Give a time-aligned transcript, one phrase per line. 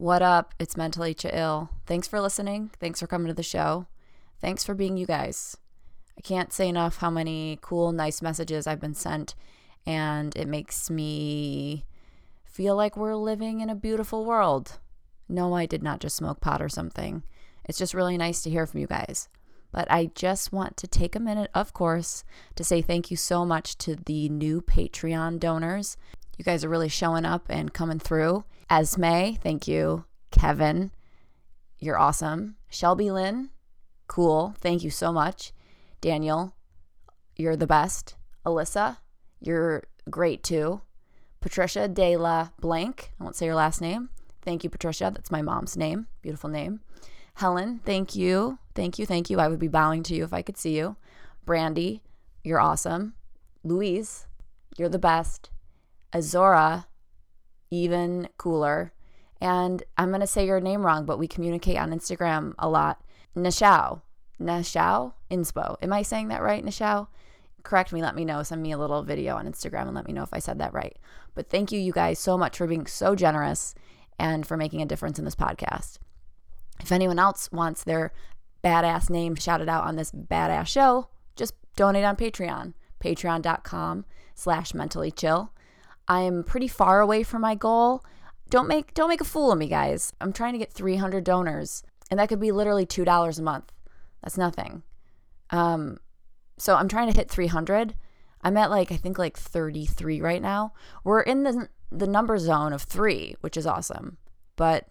[0.00, 0.54] What up?
[0.58, 1.68] It's Mentally Chill.
[1.84, 2.70] Thanks for listening.
[2.80, 3.86] Thanks for coming to the show.
[4.40, 5.58] Thanks for being you guys.
[6.16, 9.34] I can't say enough how many cool, nice messages I've been sent,
[9.84, 11.84] and it makes me
[12.46, 14.78] feel like we're living in a beautiful world.
[15.28, 17.22] No, I did not just smoke pot or something.
[17.66, 19.28] It's just really nice to hear from you guys.
[19.70, 22.24] But I just want to take a minute, of course,
[22.54, 25.98] to say thank you so much to the new Patreon donors.
[26.38, 28.44] You guys are really showing up and coming through.
[28.70, 30.04] Esme, thank you.
[30.30, 30.92] Kevin,
[31.78, 32.56] you're awesome.
[32.68, 33.50] Shelby Lynn,
[34.06, 34.54] cool.
[34.60, 35.52] Thank you so much.
[36.00, 36.54] Daniel,
[37.36, 38.14] you're the best.
[38.46, 38.98] Alyssa,
[39.40, 40.82] you're great too.
[41.40, 44.10] Patricia De La Blank, I won't say your last name.
[44.42, 45.10] Thank you, Patricia.
[45.12, 46.06] That's my mom's name.
[46.22, 46.80] Beautiful name.
[47.34, 48.58] Helen, thank you.
[48.74, 49.06] Thank you.
[49.06, 49.40] Thank you.
[49.40, 50.96] I would be bowing to you if I could see you.
[51.44, 52.02] Brandy,
[52.44, 53.14] you're awesome.
[53.64, 54.26] Louise,
[54.76, 55.50] you're the best.
[56.12, 56.86] Azora,
[57.70, 58.92] even cooler.
[59.40, 63.02] And I'm going to say your name wrong, but we communicate on Instagram a lot.
[63.36, 64.02] Nashao,
[64.40, 65.76] Nashao Inspo.
[65.80, 67.06] Am I saying that right, Nashao?
[67.62, 68.42] Correct me, let me know.
[68.42, 70.74] Send me a little video on Instagram and let me know if I said that
[70.74, 70.96] right.
[71.34, 73.74] But thank you, you guys, so much for being so generous
[74.18, 75.98] and for making a difference in this podcast.
[76.80, 78.12] If anyone else wants their
[78.64, 85.10] badass name shouted out on this badass show, just donate on Patreon, patreon.com slash mentally
[85.10, 85.52] chill.
[86.10, 88.04] I am pretty far away from my goal.
[88.48, 90.12] Don't make don't make a fool of me, guys.
[90.20, 93.70] I'm trying to get 300 donors, and that could be literally two dollars a month.
[94.20, 94.82] That's nothing.
[95.50, 95.98] Um,
[96.58, 97.94] so I'm trying to hit 300.
[98.42, 100.72] I'm at like I think like 33 right now.
[101.04, 104.18] We're in the the number zone of three, which is awesome,
[104.56, 104.88] but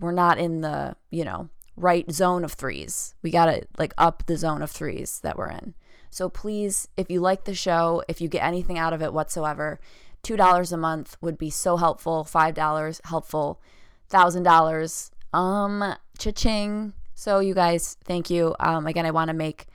[0.00, 3.14] we're not in the you know right zone of threes.
[3.22, 5.74] We gotta like up the zone of threes that we're in.
[6.08, 9.78] So please, if you like the show, if you get anything out of it whatsoever,
[10.26, 12.24] $2 a month would be so helpful.
[12.28, 13.60] $5 helpful.
[14.10, 15.10] $1,000.
[15.32, 16.92] Um, cha-ching.
[17.14, 18.54] So you guys, thank you.
[18.58, 19.66] Um, again, I want to make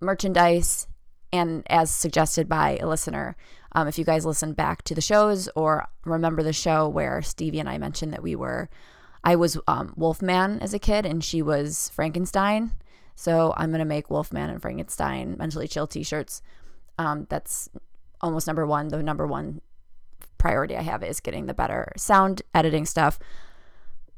[0.00, 0.86] merchandise
[1.32, 3.36] and as suggested by a listener.
[3.72, 7.60] Um, if you guys listen back to the shows or remember the show where Stevie
[7.60, 8.68] and I mentioned that we were,
[9.24, 12.72] I was um, Wolfman as a kid and she was Frankenstein.
[13.16, 16.42] So I'm going to make Wolfman and Frankenstein mentally chill t shirts.
[16.98, 17.68] Um, that's
[18.20, 19.60] almost number one, the number one
[20.44, 23.18] priority I have is getting the better sound editing stuff.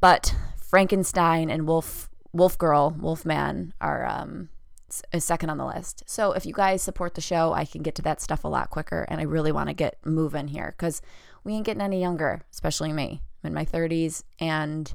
[0.01, 4.49] But Frankenstein and Wolf Wolf Girl, Wolfman are um
[4.91, 6.03] second on the list.
[6.07, 8.71] So if you guys support the show, I can get to that stuff a lot
[8.71, 11.01] quicker and I really want to get moving here cuz
[11.45, 13.23] we ain't getting any younger, especially me.
[13.45, 14.93] I'm in my 30s and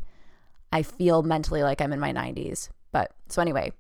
[0.74, 2.68] I feel mentally like I'm in my 90s.
[2.92, 3.72] But so anyway,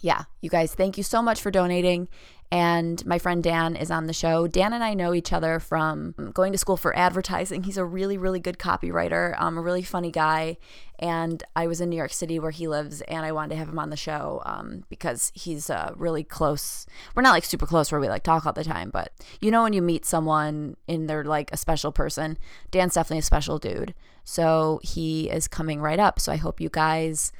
[0.00, 2.08] yeah, you guys, thank you so much for donating.
[2.52, 4.46] And my friend Dan is on the show.
[4.46, 7.62] Dan and I know each other from going to school for advertising.
[7.64, 10.58] He's a really, really good copywriter, um, a really funny guy.
[10.98, 13.70] And I was in New York City where he lives, and I wanted to have
[13.70, 16.84] him on the show um, because he's uh, really close.
[17.14, 19.62] We're not like super close where we like talk all the time, but you know,
[19.62, 22.36] when you meet someone and they're like a special person,
[22.70, 23.94] Dan's definitely a special dude.
[24.24, 26.20] So he is coming right up.
[26.20, 27.32] So I hope you guys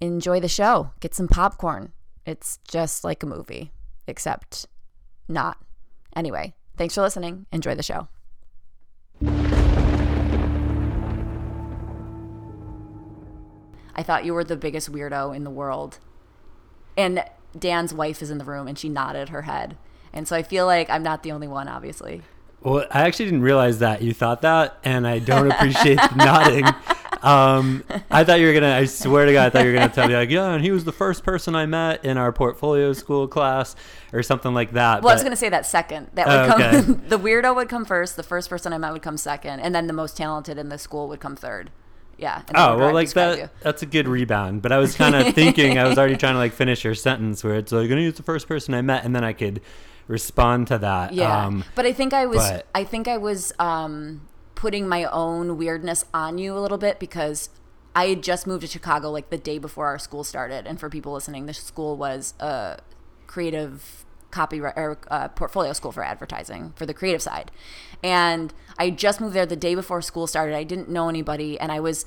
[0.00, 0.92] enjoy the show.
[1.00, 1.92] Get some popcorn.
[2.24, 3.72] It's just like a movie,
[4.06, 4.66] except
[5.28, 5.58] not.
[6.14, 7.46] Anyway, thanks for listening.
[7.52, 8.08] Enjoy the show.
[13.94, 15.98] I thought you were the biggest weirdo in the world.
[16.96, 17.24] And
[17.58, 19.76] Dan's wife is in the room and she nodded her head.
[20.12, 22.22] And so I feel like I'm not the only one, obviously.
[22.62, 26.64] Well, I actually didn't realize that you thought that, and I don't appreciate the nodding.
[27.22, 28.74] Um, I thought you were gonna.
[28.74, 30.70] I swear to God, I thought you were gonna tell me like, yeah, and he
[30.70, 33.74] was the first person I met in our portfolio school class
[34.12, 35.02] or something like that.
[35.02, 36.10] Well, but, I was gonna say that second.
[36.14, 36.94] That would oh, come.
[36.96, 37.08] Okay.
[37.08, 38.16] the weirdo would come first.
[38.16, 40.78] The first person I met would come second, and then the most talented in the
[40.78, 41.70] school would come third.
[42.18, 42.42] Yeah.
[42.54, 43.38] Oh well, like that.
[43.38, 43.50] You.
[43.60, 44.62] That's a good rebound.
[44.62, 45.78] But I was kind of thinking.
[45.78, 48.22] I was already trying to like finish your sentence where it's like, "Gonna use the
[48.22, 49.60] first person I met," and then I could
[50.08, 51.12] respond to that.
[51.12, 51.46] Yeah.
[51.46, 52.38] Um, but I think I was.
[52.38, 54.22] But, I think I was um,
[54.56, 57.50] putting my own weirdness on you a little bit because
[57.94, 60.66] I had just moved to Chicago like the day before our school started.
[60.66, 62.80] And for people listening, the school was a
[63.28, 67.50] creative copyright or uh, portfolio school for advertising for the creative side.
[68.02, 70.54] And I just moved there the day before school started.
[70.54, 72.04] I didn't know anybody, and I was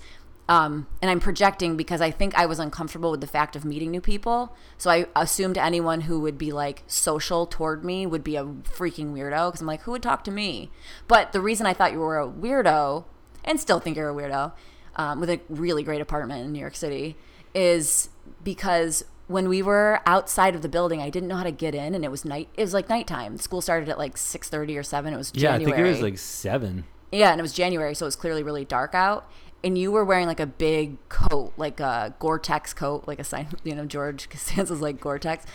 [0.49, 3.91] um, and I'm projecting because I think I was uncomfortable with the fact of meeting
[3.91, 4.55] new people.
[4.79, 9.13] So I assumed anyone who would be like social toward me would be a freaking
[9.13, 10.71] weirdo because I'm like, who would talk to me?
[11.07, 13.05] But the reason I thought you were a weirdo
[13.43, 14.53] and still think you're a weirdo
[14.95, 17.15] um, with a really great apartment in New York City
[17.53, 18.09] is
[18.43, 21.93] because when we were outside of the building, I didn't know how to get in,
[21.93, 22.49] and it was night.
[22.57, 23.37] It was like nighttime.
[23.37, 25.13] School started at like six thirty or seven.
[25.13, 25.73] It was yeah, January.
[25.73, 26.85] I think it was like seven.
[27.11, 29.29] Yeah, and it was January, so it was clearly really dark out
[29.63, 33.47] and you were wearing like a big coat, like a Gore-Tex coat, like a sign,
[33.63, 35.45] you know, George Costanza's like Gore-Tex,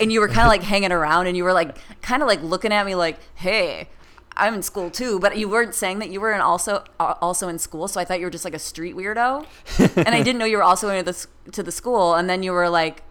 [0.00, 2.42] and you were kind of like hanging around, and you were like kind of like
[2.42, 3.88] looking at me like, "Hey,
[4.36, 7.48] I'm in school too," but you weren't saying that you were in also uh, also
[7.48, 9.46] in school, so I thought you were just like a street weirdo,
[9.78, 12.52] and I didn't know you were also into the to the school, and then you
[12.52, 13.02] were like,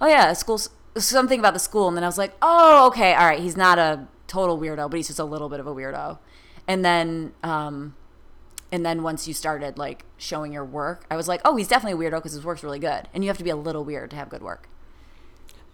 [0.00, 3.26] "Oh yeah, school's something about the school," and then I was like, "Oh, okay, all
[3.26, 6.18] right, he's not a total weirdo, but he's just a little bit of a weirdo,"
[6.66, 7.94] and then um
[8.72, 12.06] and then once you started like showing your work, I was like, oh, he's definitely
[12.06, 13.08] a weirdo because his work's really good.
[13.14, 14.68] And you have to be a little weird to have good work,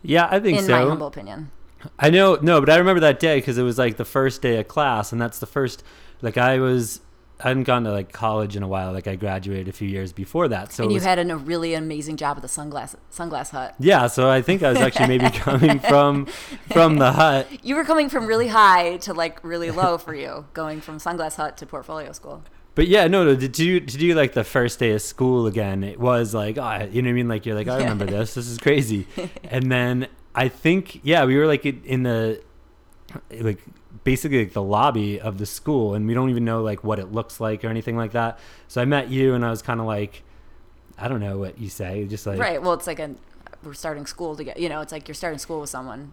[0.02, 0.72] Yeah, I think in so.
[0.72, 1.50] my humble opinion.
[1.98, 4.58] I know, no, but I remember that day because it was like the first day
[4.60, 5.82] of class, and that's the first.
[6.20, 7.00] Like I was,
[7.40, 8.92] I hadn't gone to like college in a while.
[8.92, 11.36] Like I graduated a few years before that, so and you was, had an, a
[11.36, 13.74] really amazing job at the sunglass sunglass hut.
[13.80, 14.06] yeah.
[14.06, 16.26] So I think I was actually maybe coming from
[16.72, 17.48] from the hut.
[17.64, 21.34] You were coming from really high to like really low for you, going from sunglass
[21.34, 22.44] hut to portfolio school.
[22.74, 23.34] But yeah, no, no.
[23.34, 25.84] Did you did you like the first day of school again?
[25.84, 27.28] It was like, oh, you know what I mean?
[27.28, 28.34] Like you're like, I remember this.
[28.34, 29.06] This is crazy.
[29.44, 32.42] and then I think, yeah, we were like in- in the
[33.30, 33.62] like
[34.04, 37.12] basically like the lobby of the school, and we don't even know like what it
[37.12, 38.38] looks like or anything like that.
[38.68, 40.22] So I met you, and I was kind of like,
[40.96, 42.62] I don't know what you say, just like, right.
[42.62, 43.14] Well, it's like a
[43.62, 44.58] we're starting school together.
[44.58, 46.12] You know, it's like you're starting school with someone.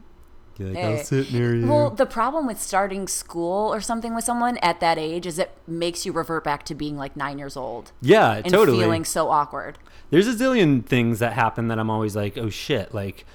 [0.59, 0.97] You're like Hey.
[0.97, 1.67] I'll sit near you.
[1.67, 5.57] Well, the problem with starting school or something with someone at that age is it
[5.67, 8.79] makes you revert back to being like nine years old yeah, and totally.
[8.79, 9.77] feeling so awkward.
[10.09, 13.25] there's a zillion things that happen that I'm always like, oh shit, like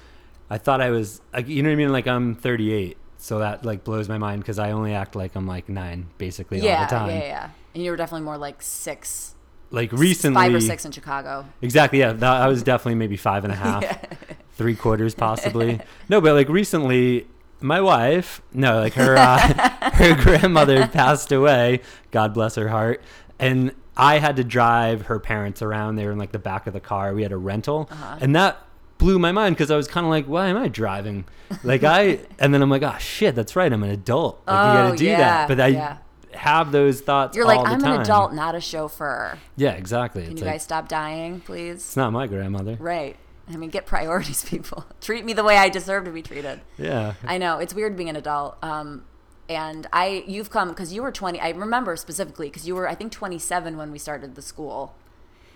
[0.49, 1.91] I thought I was, like, you know what I mean?
[1.91, 5.47] Like I'm 38, so that like blows my mind because I only act like I'm
[5.47, 7.09] like nine basically all the time.
[7.09, 7.49] Yeah, yeah, yeah.
[7.73, 9.34] And you were definitely more like six,
[9.71, 11.45] Like recently, five or six in Chicago.
[11.61, 11.99] exactly.
[11.99, 13.83] Yeah, that, I was definitely maybe five and a half,
[14.53, 15.81] three quarters possibly.
[16.07, 17.27] no, but like recently,
[17.61, 19.37] my wife, no, like her uh,
[19.93, 21.81] her grandmother passed away.
[22.11, 23.01] God bless her heart,
[23.39, 23.71] and.
[23.97, 25.95] I had to drive her parents around.
[25.95, 27.13] They were in like the back of the car.
[27.13, 28.17] We had a rental, Uh-huh.
[28.19, 28.61] and that
[28.97, 31.23] blew my mind because I was kind of like, "Why am I driving?"
[31.63, 33.71] Like I, and then I'm like, "Oh shit, that's right.
[33.71, 34.41] I'm an adult.
[34.45, 35.97] Like you got Oh, to do yeah, that." But I yeah.
[36.35, 37.35] Have those thoughts.
[37.35, 37.95] You're like, I'm time.
[37.95, 39.37] an adult, not a chauffeur.
[39.55, 40.23] Yeah, exactly.
[40.23, 41.75] Can It's you like, guys stop dying, please?
[41.75, 42.77] it's not my grandmother.
[42.79, 43.15] Right.
[43.47, 44.85] I mean, get priorities, people.
[45.01, 46.61] Treat me the way I deserve to be treated.
[46.77, 47.13] Yeah.
[47.23, 48.57] I know it's weird being an adult.
[48.63, 49.05] Um,
[49.47, 51.39] and I, you've come because you were 20.
[51.39, 54.95] I remember specifically because you were, I think, 27 when we started the school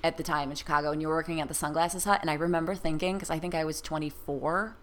[0.03, 2.19] at the time in Chicago, and you were working at the Sunglasses Hut.
[2.21, 4.75] And I remember thinking because I think I was 24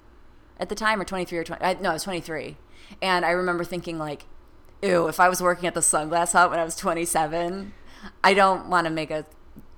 [0.59, 1.63] at the time, or 23 or 20.
[1.65, 2.57] I, no, I was 23,
[3.01, 4.25] and I remember thinking like,
[4.87, 7.73] ew, if I was working at the Sunglass Hut when I was 27,
[8.23, 9.25] I don't want to make a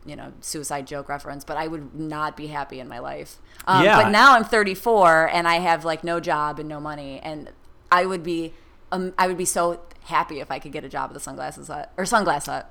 [0.04, 3.38] you know suicide joke reference, but I would not be happy in my life.
[3.66, 4.02] Um, Yeah.
[4.02, 7.50] But now I'm 34 and I have like no job and no money, and
[7.90, 8.54] I would be
[8.90, 11.68] um, I would be so happy if I could get a job at the Sunglasses
[11.68, 12.70] Hut or Sunglass Hut.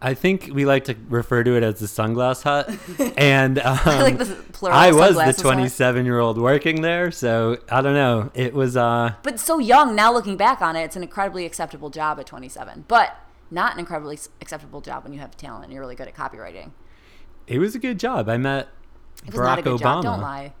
[0.00, 2.70] I think we like to refer to it as the sunglass hut,
[3.18, 4.76] and um, I like the plural.
[4.76, 8.30] I was the 27 year old working there, so I don't know.
[8.34, 11.90] It was uh, But so young now, looking back on it, it's an incredibly acceptable
[11.90, 12.84] job at 27.
[12.88, 13.16] But
[13.50, 16.72] not an incredibly acceptable job when you have talent and you're really good at copywriting.
[17.46, 18.28] it was a good job.
[18.28, 18.68] I met
[19.26, 19.82] It was Barack not a good Obama.
[19.82, 20.02] job.
[20.04, 20.52] Don't lie.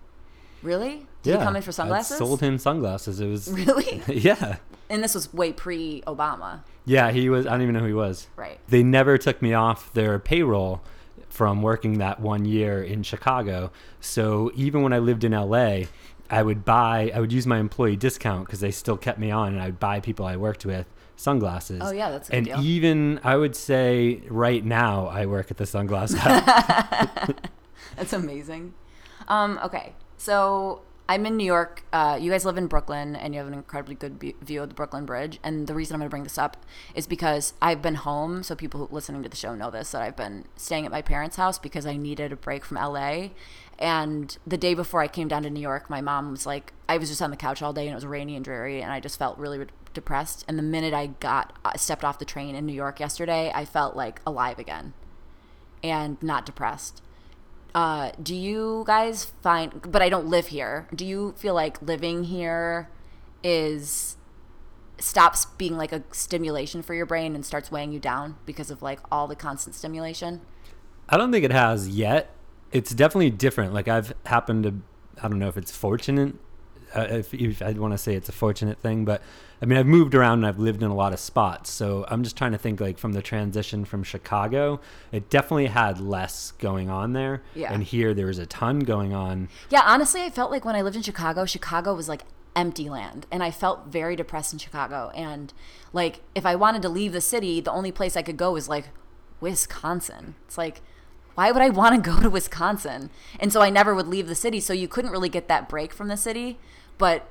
[0.62, 1.06] Really?
[1.24, 2.12] Did yeah, you come in for sunglasses?
[2.12, 3.18] I sold him sunglasses.
[3.18, 4.02] It was Really?
[4.08, 4.56] yeah,
[4.90, 7.10] And this was way pre Obama, yeah.
[7.10, 7.46] He was.
[7.46, 8.28] I don't even know who he was.
[8.36, 8.60] right?
[8.68, 10.82] They never took me off their payroll
[11.30, 13.72] from working that one year in Chicago.
[14.00, 15.84] So even when I lived in LA,
[16.30, 19.54] I would buy, I would use my employee discount because they still kept me on,
[19.54, 21.80] and I would buy people I worked with sunglasses.
[21.82, 22.60] Oh, yeah, that's a good and deal.
[22.60, 27.50] even I would say right now I work at the sunglass hut.
[27.96, 28.74] That's amazing.
[29.28, 31.84] Um, okay, so I'm in New York.
[31.92, 34.70] Uh, you guys live in Brooklyn, and you have an incredibly good bu- view of
[34.70, 35.38] the Brooklyn Bridge.
[35.44, 36.56] And the reason I'm going to bring this up
[36.94, 38.42] is because I've been home.
[38.42, 41.36] So people listening to the show know this that I've been staying at my parents'
[41.36, 43.28] house because I needed a break from LA.
[43.78, 46.96] And the day before I came down to New York, my mom was like, I
[46.96, 49.00] was just on the couch all day, and it was rainy and dreary, and I
[49.00, 50.44] just felt really re- depressed.
[50.48, 53.66] And the minute I got uh, stepped off the train in New York yesterday, I
[53.66, 54.94] felt like alive again
[55.82, 57.02] and not depressed.
[57.74, 60.86] Uh, do you guys find, but I don't live here.
[60.94, 62.88] Do you feel like living here
[63.42, 64.16] is
[64.98, 68.80] stops being like a stimulation for your brain and starts weighing you down because of
[68.80, 70.40] like all the constant stimulation?
[71.08, 72.30] I don't think it has yet.
[72.70, 73.74] It's definitely different.
[73.74, 74.74] Like I've happened to,
[75.22, 76.36] I don't know if it's fortunate.
[76.94, 79.22] Uh, if, if I'd want to say it's a fortunate thing, but
[79.60, 81.70] I mean I've moved around and I've lived in a lot of spots.
[81.70, 84.80] So I'm just trying to think like from the transition from Chicago,
[85.12, 87.42] it definitely had less going on there.
[87.54, 87.72] Yeah.
[87.72, 89.48] And here there was a ton going on.
[89.70, 92.22] Yeah, honestly, I felt like when I lived in Chicago, Chicago was like
[92.56, 93.26] empty land.
[93.30, 95.10] And I felt very depressed in Chicago.
[95.14, 95.52] And
[95.92, 98.68] like, if I wanted to leave the city, the only place I could go was
[98.68, 98.88] like
[99.40, 100.34] Wisconsin.
[100.46, 100.80] It's like,
[101.34, 103.10] why would I want to go to Wisconsin?
[103.40, 104.60] And so I never would leave the city.
[104.60, 106.58] So you couldn't really get that break from the city,
[106.98, 107.26] but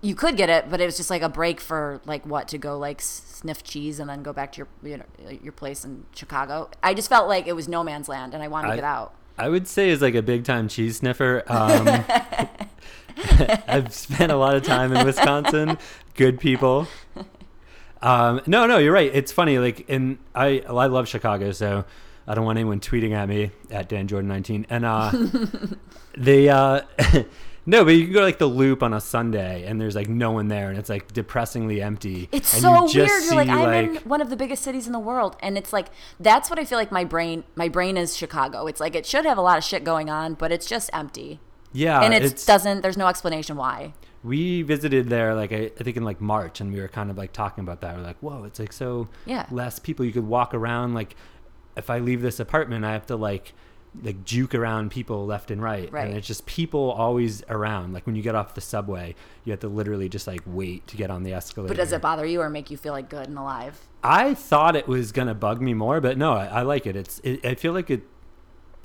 [0.00, 0.70] you could get it.
[0.70, 3.98] But it was just like a break for like what to go like sniff cheese
[3.98, 6.70] and then go back to your you know, your place in Chicago.
[6.82, 8.84] I just felt like it was no man's land, and I wanted I- to get
[8.84, 9.14] out.
[9.38, 11.42] I would say is like a big time cheese sniffer.
[11.46, 12.04] Um,
[13.68, 15.76] I've spent a lot of time in Wisconsin.
[16.14, 16.88] Good people.
[18.00, 19.10] Um, no, no, you're right.
[19.12, 19.58] It's funny.
[19.58, 21.84] Like, and I, I love Chicago, so
[22.26, 24.66] I don't want anyone tweeting at me at Dan Jordan 19.
[24.70, 25.12] And uh,
[26.16, 26.82] they, uh,
[27.66, 30.08] no, but you can go to like the Loop on a Sunday, and there's like
[30.08, 32.28] no one there, and it's like depressingly empty.
[32.32, 33.24] It's and so you weird.
[33.24, 35.72] You're like, I'm like- in one of the biggest cities in the world, and it's
[35.72, 35.88] like
[36.20, 37.44] that's what I feel like my brain.
[37.54, 38.66] My brain is Chicago.
[38.66, 41.40] It's like it should have a lot of shit going on, but it's just empty,
[41.72, 42.80] yeah, and it doesn't.
[42.82, 43.92] There's no explanation why.
[44.24, 47.16] we visited there like I, I think in like March and we were kind of
[47.18, 47.96] like talking about that.
[47.96, 49.46] We're like, whoa, it's like so Yeah.
[49.50, 50.04] less people.
[50.04, 51.14] You could walk around like
[51.76, 53.52] if I leave this apartment, I have to like
[54.02, 55.90] like juke around people left and right.
[55.90, 56.06] Right.
[56.06, 57.92] And it's just people always around.
[57.92, 60.96] Like when you get off the subway, you have to literally just like wait to
[60.96, 61.68] get on the escalator.
[61.68, 63.80] But does it bother you or make you feel like good and alive?
[64.02, 66.96] I thought it was gonna bug me more, but no, I, I like it.
[66.96, 68.02] It's it, I feel like it.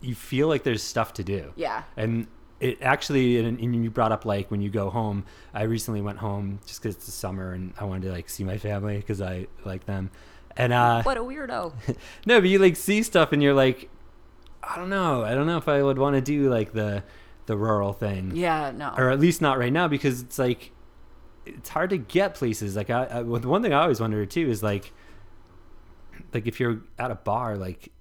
[0.01, 1.53] You feel like there's stuff to do.
[1.55, 1.83] Yeah.
[1.95, 2.27] And
[2.59, 5.25] it actually, and, and you brought up like when you go home.
[5.53, 8.43] I recently went home just because it's the summer and I wanted to like see
[8.43, 10.11] my family because I like them.
[10.55, 11.73] And uh, What a weirdo.
[12.25, 13.89] no, but you like see stuff and you're like,
[14.63, 17.03] I don't know, I don't know if I would want to do like the
[17.47, 18.93] the rural thing yeah, no.
[18.95, 20.71] or at least not right now because it's like
[21.45, 24.47] it's hard to get places like I, I the one thing I always wonder too
[24.49, 24.93] is like
[26.33, 27.91] like if you're at a bar like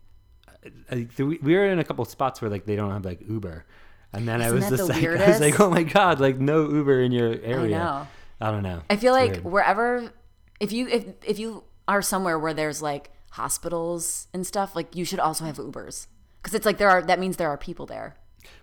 [0.65, 3.21] uh, I, we we were in a couple spots where like they don't have like
[3.29, 3.65] Uber
[4.13, 5.41] and then I Isn't was just the like I was weirdest?
[5.41, 8.09] like oh my god like no Uber in your area know.
[8.41, 9.45] I don't know I feel It's like weird.
[9.45, 10.13] wherever,
[10.61, 15.05] if you if if you are somewhere where there's like hospitals and stuff, like you
[15.05, 16.07] should also have Ubers
[16.43, 18.17] because it's like there are that means there are people there.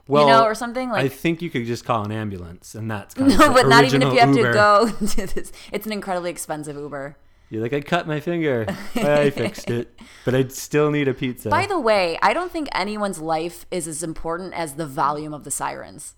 [0.07, 1.05] well know, or something, like.
[1.05, 4.01] I think you could just call an ambulance and that's kind No, but not even
[4.01, 4.47] if you have Uber.
[4.47, 5.51] to go to this.
[5.71, 7.17] It's an incredibly expensive Uber.
[7.49, 8.65] you're like I cut my finger
[8.95, 12.67] I fixed it but I still need a pizza By the way, I don't think
[12.73, 16.15] anyone's life is as important as the volume of the sirens.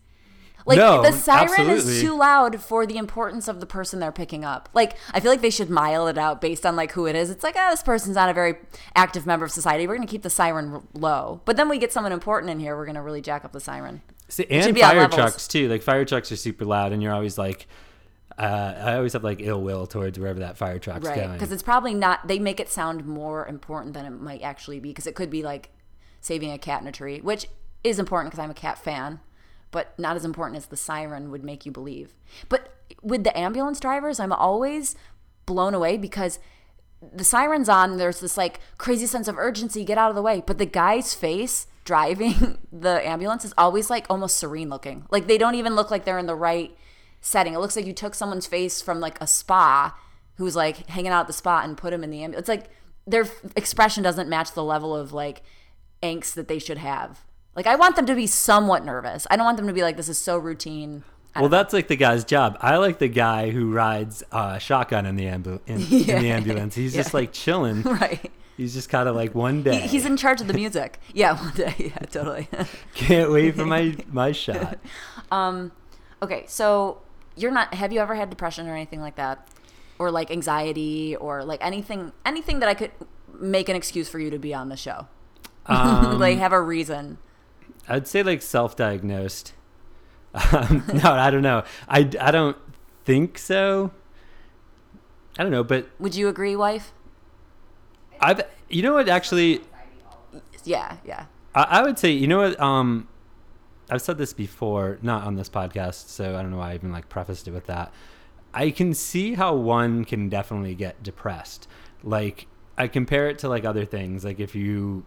[0.69, 1.93] Like No, the siren absolutely.
[1.95, 4.69] is too loud for the importance of the person they're picking up.
[4.73, 7.29] Like I feel like they should mile it out based on like who it is.
[7.29, 8.55] It's like, oh, this person's not a very
[8.95, 9.85] active member of society.
[9.87, 11.41] We're gonna keep the siren low.
[11.45, 12.77] But then we get someone important in here.
[12.77, 14.01] We're gonna really jack up the siren.
[14.29, 15.67] See, and fire trucks too.
[15.67, 17.65] Like fire trucks are super loud, and you're always like,
[18.37, 21.15] uh, I always have like ill will towards wherever that fire truck's Right.
[21.15, 21.33] going.
[21.33, 24.89] Because it's probably not, they make it sound more important than it might actually be.
[24.89, 25.71] Because it could be like
[26.21, 27.47] saving a cat in a tree, which
[27.83, 29.19] is important because I'm a cat fan,
[29.71, 32.13] but not as important as the siren would make you believe.
[32.47, 34.95] But with the ambulance drivers, I'm always
[35.45, 36.39] blown away because
[37.13, 40.43] the siren's on, there's this like crazy sense of urgency, get out of the way.
[40.45, 45.05] But the guy's face driving the ambulance is always like almost serene looking.
[45.09, 46.75] Like they don't even look like they're in the right
[47.21, 47.53] setting.
[47.53, 49.97] It looks like you took someone's face from like a spa
[50.35, 52.47] who's like hanging out at the spa and put him in the ambulance.
[52.47, 52.69] It's like
[53.07, 55.41] their expression doesn't match the level of like
[56.03, 57.21] angst that they should have.
[57.59, 59.27] Like I want them to be somewhat nervous.
[59.29, 61.03] I don't want them to be like this is so routine.
[61.35, 62.57] I well, that's like the guy's job.
[62.61, 66.73] I like the guy who rides uh, shotgun in the, ambu- in, in the ambulance.
[66.73, 67.81] He's just like chilling.
[67.83, 68.31] right.
[68.55, 69.81] He's just kind of like one day.
[69.81, 71.01] He, he's in charge of the music.
[71.13, 71.75] Yeah, one day.
[71.77, 72.47] Yeah, totally.
[72.93, 74.79] Can't wait for my my shot.
[75.29, 77.01] okay, so
[77.35, 79.49] you're not have you ever had depression or anything like that?
[79.99, 82.91] Or like anxiety or like anything anything that I could
[83.37, 85.07] make an excuse for you to be on the show?
[85.65, 87.17] Um, like have a reason.
[87.89, 89.53] I'd say like self-diagnosed.
[90.33, 91.63] Um, no, I don't know.
[91.87, 92.57] I, I don't
[93.03, 93.91] think so.
[95.37, 96.93] I don't know, but Would you agree, wife?
[98.21, 99.61] I've you know what actually
[100.63, 101.25] Yeah, yeah.
[101.55, 102.59] I, I would say, you know what?
[102.59, 103.07] Um,
[103.89, 106.91] I've said this before, not on this podcast, so I don't know why I even
[106.91, 107.91] like prefaced it with that.
[108.53, 111.67] I can see how one can definitely get depressed.
[112.03, 114.23] Like I compare it to like other things.
[114.23, 115.05] Like if you,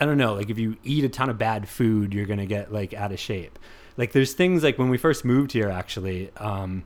[0.00, 2.72] I, don't know, like if you eat a ton of bad food, you're gonna get
[2.72, 3.58] like out of shape.
[3.96, 6.84] Like there's things like when we first moved here, actually, um,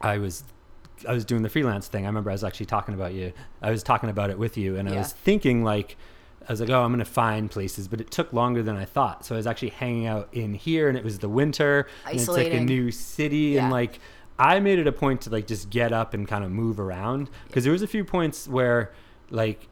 [0.00, 0.44] I was
[1.06, 2.04] I was doing the freelance thing.
[2.04, 3.32] I remember I was actually talking about you.
[3.62, 5.96] I was talking about it with you, and I was thinking like,
[6.48, 9.24] I was like, oh, I'm gonna find places, but it took longer than I thought.
[9.24, 12.28] So I was actually hanging out in here, and it was the winter, and it's
[12.28, 13.64] like a new city, Yeah.
[13.64, 14.00] and like
[14.38, 17.28] I made it a point to like just get up and kind of move around
[17.46, 18.92] because there was a few points where
[19.30, 19.67] like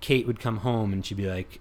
[0.00, 1.60] Kate would come home and she'd be like,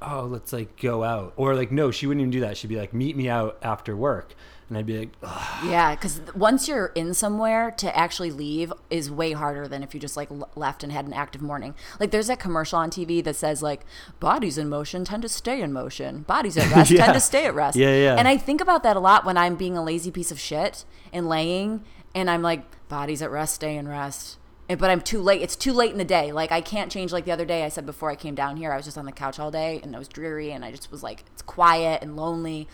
[0.00, 1.32] oh, let's like go out.
[1.36, 2.56] Or like, no, she wouldn't even do that.
[2.56, 4.34] She'd be like, meet me out after work.
[4.68, 5.64] and I'd be like, Ugh.
[5.70, 10.00] Yeah, because once you're in somewhere, to actually leave is way harder than if you
[10.00, 11.74] just like left and had an active morning.
[11.98, 13.80] Like there's that commercial on TV that says like
[14.20, 17.00] bodies in motion tend to stay in motion, bodies at rest Yeah.
[17.04, 17.76] tend to stay at rest.
[17.76, 18.14] Yeah, yeah.
[18.16, 20.84] And I think about that a lot when I'm being a lazy piece of shit
[21.12, 21.82] and laying,
[22.14, 24.36] and I'm like bodies at rest stay in rest.
[24.68, 25.40] But I'm too late.
[25.40, 26.30] It's too late in the day.
[26.30, 27.10] Like I can't change.
[27.10, 29.06] Like the other day, I said before I came down here, I was just on
[29.06, 32.02] the couch all day, and it was dreary, and I just was like, it's quiet
[32.02, 32.68] and lonely.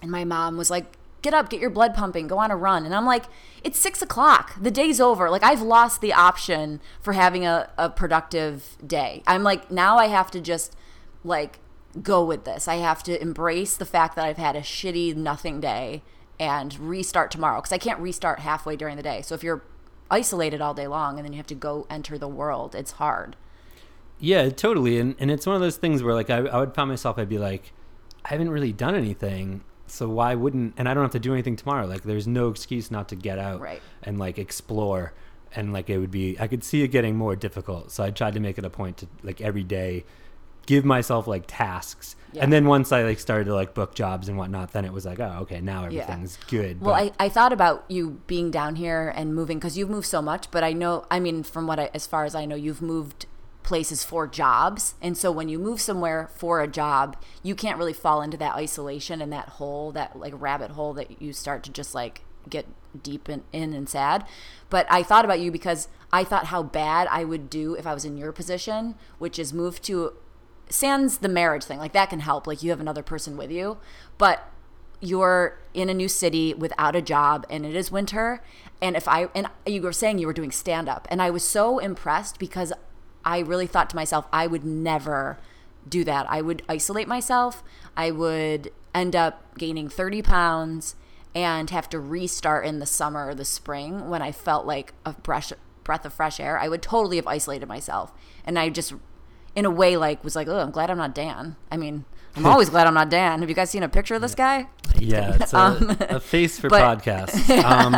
[0.00, 2.84] And my mom was like, get up, get your blood pumping, go on a run.
[2.84, 3.24] And I'm like,
[3.64, 4.54] it's six o'clock.
[4.60, 5.28] The day's over.
[5.28, 9.22] Like, I've lost the option for having a, a productive day.
[9.26, 10.76] I'm like, now I have to just,
[11.24, 11.58] like,
[12.00, 12.68] go with this.
[12.68, 16.02] I have to embrace the fact that I've had a shitty nothing day
[16.38, 19.22] and restart tomorrow because I can't restart halfway during the day.
[19.22, 19.64] So if you're
[20.10, 23.36] isolated all day long and then you have to go enter the world, it's hard.
[24.20, 24.98] Yeah, totally.
[24.98, 27.28] And and it's one of those things where like I, I would find myself I'd
[27.28, 27.72] be like,
[28.24, 31.56] I haven't really done anything, so why wouldn't and I don't have to do anything
[31.56, 31.86] tomorrow.
[31.86, 33.80] Like there's no excuse not to get out Right.
[34.02, 35.12] and like explore.
[35.54, 37.90] And like it would be I could see it getting more difficult.
[37.90, 40.04] So I tried to make it a point to like every day
[40.66, 42.16] give myself like tasks.
[42.32, 42.42] Yeah.
[42.44, 45.06] And then once I like started to like book jobs and whatnot, then it was
[45.06, 46.02] like, oh okay, now Yeah.
[46.02, 46.80] everything's good.
[46.80, 50.20] Well, I, I thought about you being down here and moving because you've moved so
[50.20, 52.82] much, but I know, I mean, from what I, as far as I know, you've
[52.82, 53.26] moved
[53.62, 54.94] places for jobs.
[55.02, 58.54] And so when you move somewhere for a job, you can't really fall into that
[58.54, 62.66] isolation and that hole, that like rabbit hole that you start to just like get
[63.02, 64.24] deep in, in and sad.
[64.70, 67.92] But I thought about you because I thought how bad I would do if I
[67.92, 70.14] was in your position, which is move to
[70.70, 73.78] sans the marriage thing like that can help like you have another person with you
[74.18, 74.50] but
[75.00, 78.42] you're in a new city without a job and it is winter.
[78.82, 81.44] And if i and you were saying you were doing stand up and i was
[81.44, 82.72] so impressed because
[83.24, 85.38] i really thought to myself i would never
[85.88, 86.26] do that.
[86.28, 87.62] I would isolate myself.
[87.96, 90.96] I would end up gaining 30 pounds
[91.34, 95.14] and have to restart in the summer or the spring when i felt like a
[95.22, 95.52] fresh
[95.84, 96.58] breath of fresh air.
[96.58, 98.12] I would totally have isolated myself.
[98.44, 98.94] And i just
[99.58, 102.04] in a way like was like oh i'm glad i'm not dan i mean
[102.36, 104.66] i'm always glad i'm not dan have you guys seen a picture of this guy
[104.98, 107.64] yeah, it's a, a face for Um, but- podcasts.
[107.64, 107.92] Um,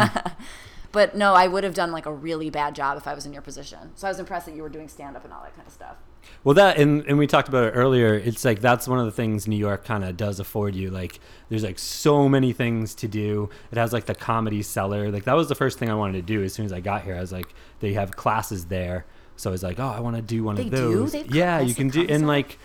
[0.92, 3.32] but no i would have done like a really bad job if i was in
[3.32, 5.54] your position so i was impressed that you were doing stand up and all that
[5.54, 5.96] kind of stuff
[6.44, 8.14] Well, that and and we talked about it earlier.
[8.14, 10.90] It's like that's one of the things New York kind of does afford you.
[10.90, 11.18] Like
[11.48, 13.48] there's like so many things to do.
[13.72, 15.10] It has like the comedy cellar.
[15.10, 17.02] Like that was the first thing I wanted to do as soon as I got
[17.02, 17.16] here.
[17.16, 17.48] I was like,
[17.80, 19.04] they have classes there,
[19.40, 21.14] so I was like, oh, I want to do one They of those.
[21.14, 22.06] Have yeah, you can do.
[22.08, 22.58] And like,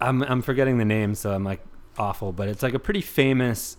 [0.00, 1.60] I'm I'm forgetting the name, so I'm like
[1.98, 2.32] awful.
[2.32, 3.76] But it's like a pretty famous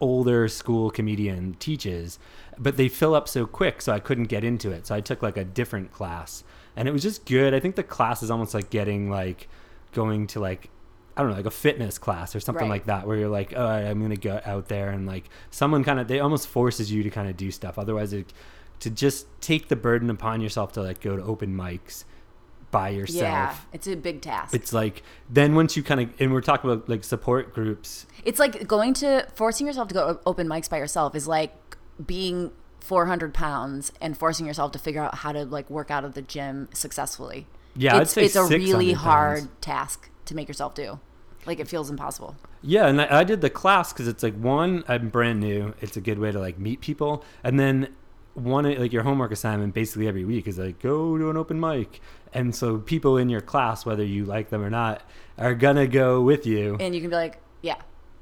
[0.00, 2.18] older school comedian teaches,
[2.58, 4.86] but they fill up so quick, so I couldn't get into it.
[4.86, 6.44] So I took like a different class,
[6.76, 7.52] and it was just good.
[7.54, 9.48] I think the class is almost like getting like
[9.92, 10.70] going to like
[11.16, 12.76] I don't know, like a fitness class or something Right.
[12.76, 15.28] like that, where you're like, oh, all right, I'm gonna go out there and like
[15.50, 17.78] someone kind of they almost forces you to kind of do stuff.
[17.78, 18.32] Otherwise, it,
[18.80, 22.04] to just take the burden upon yourself to like go to open mics
[22.70, 23.22] by yourself.
[23.22, 26.68] yeah it's a big task It's like then once you kind of and we're talking
[26.70, 28.06] about like support groups.
[28.24, 31.54] It's like going to forcing yourself to go open mics by yourself is like
[32.04, 36.14] being 400 pounds and forcing yourself to figure out how to like work out of
[36.14, 37.46] the gym successfully.
[37.74, 39.02] Yeah, it's, it's a 600 really pounds.
[39.04, 40.98] hard task to make yourself do.
[41.46, 42.36] Like it feels impossible.
[42.62, 45.74] Yeah, and I, I did the class because it's like one, I'm brand new.
[45.80, 47.94] It's a good way to like meet people, and then
[48.36, 52.00] one like your homework assignment basically every week is like go to an open mic,
[52.32, 55.02] and so people in your class, whether you like them or not,
[55.38, 56.76] are gonna go with you.
[56.78, 57.76] And you can be like, yeah,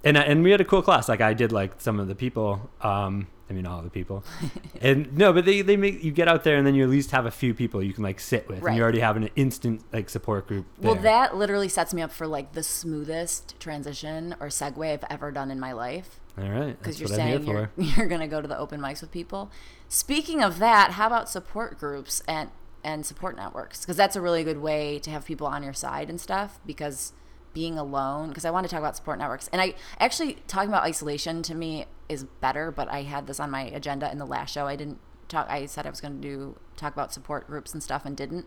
[0.05, 1.09] And I, and we had a cool class.
[1.09, 2.71] Like I did like some of the people.
[2.81, 4.25] Um, I mean all the people,
[4.81, 7.11] and no, but they they make you get out there and then you at least
[7.11, 9.83] have a few people you can like sit with, and you already have an instant
[9.93, 10.67] like support group.
[10.79, 10.93] There.
[10.93, 15.31] Well, that literally sets me up for like the smoothest transition or segue I've ever
[15.31, 16.21] done in my life.
[16.37, 18.59] All right, Because you're what I'm here saying you're, you're going to go to the
[18.59, 19.53] open mics with people.
[19.89, 22.51] Speaking of that, how about support groups and,
[22.83, 23.83] and support networks?
[23.83, 26.59] Because that's a really good way to have people on your side and stuff.
[26.67, 27.13] Because
[27.53, 29.49] being alone, because I want to talk about support networks.
[29.53, 33.51] And I actually, talking about isolation to me is better, but I had this on
[33.51, 34.67] my agenda in the last show.
[34.67, 37.81] I didn't talk, I said I was going to do talk about support groups and
[37.81, 38.47] stuff and didn't.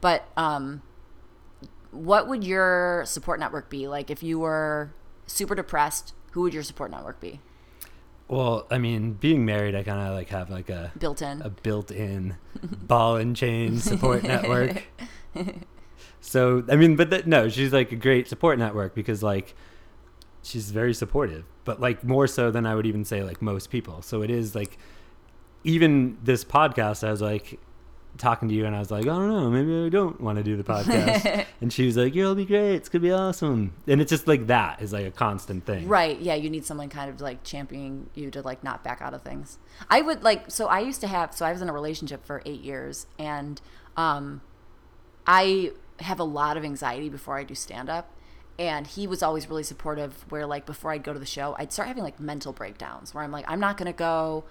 [0.00, 0.82] But, um,
[1.90, 4.92] what would your support network be like if you were
[5.26, 7.40] super depressed who would your support network be
[8.28, 11.48] Well, I mean, being married, I kind of like have like a built in a
[11.48, 14.84] built-in ball and chain support network.
[16.20, 19.54] So, I mean, but that, no, she's like a great support network because like
[20.42, 24.02] she's very supportive, but like more so than I would even say like most people.
[24.02, 24.76] So it is like
[25.64, 27.58] even this podcast, I was like,
[28.16, 30.44] talking to you, and I was like, I don't know, maybe I don't want to
[30.44, 31.46] do the podcast.
[31.60, 32.74] and she was like, You'll be great.
[32.74, 33.72] It's gonna be awesome.
[33.86, 35.88] And it's just like that is like a constant thing.
[35.88, 36.18] Right.
[36.20, 36.34] Yeah.
[36.34, 39.58] You need someone kind of like championing you to like not back out of things.
[39.90, 42.42] I would like, so I used to have, so I was in a relationship for
[42.46, 43.60] eight years and
[43.96, 44.40] um,
[45.26, 48.10] I have a lot of anxiety before I do stand up.
[48.58, 51.72] And he was always really supportive where like before I'd go to the show, I'd
[51.72, 54.44] start having like mental breakdowns where I'm like, I'm not going to go.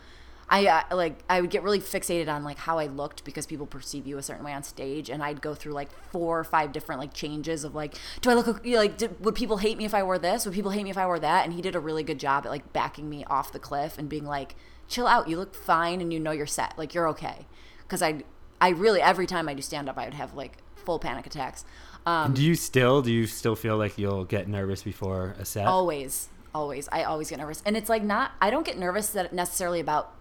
[0.48, 3.66] I uh, like I would get really fixated on like how I looked because people
[3.66, 6.72] perceive you a certain way on stage, and I'd go through like four or five
[6.72, 9.94] different like changes of like, do I look like did, would people hate me if
[9.94, 10.46] I wore this?
[10.46, 11.46] Would people hate me if I wore that?
[11.46, 14.08] And he did a really good job at like backing me off the cliff and
[14.08, 14.56] being like,
[14.88, 17.48] chill out, you look fine, and you know you're set, like you're okay.
[17.80, 18.24] Because I
[18.62, 21.66] I really every time I do stand up, I would have like full panic attacks.
[22.06, 25.66] Um, do you still do you still feel like you'll get nervous before a set?
[25.66, 26.88] Always, always.
[26.92, 28.34] I always get nervous, and it's like not.
[28.40, 30.14] I don't get nervous that necessarily about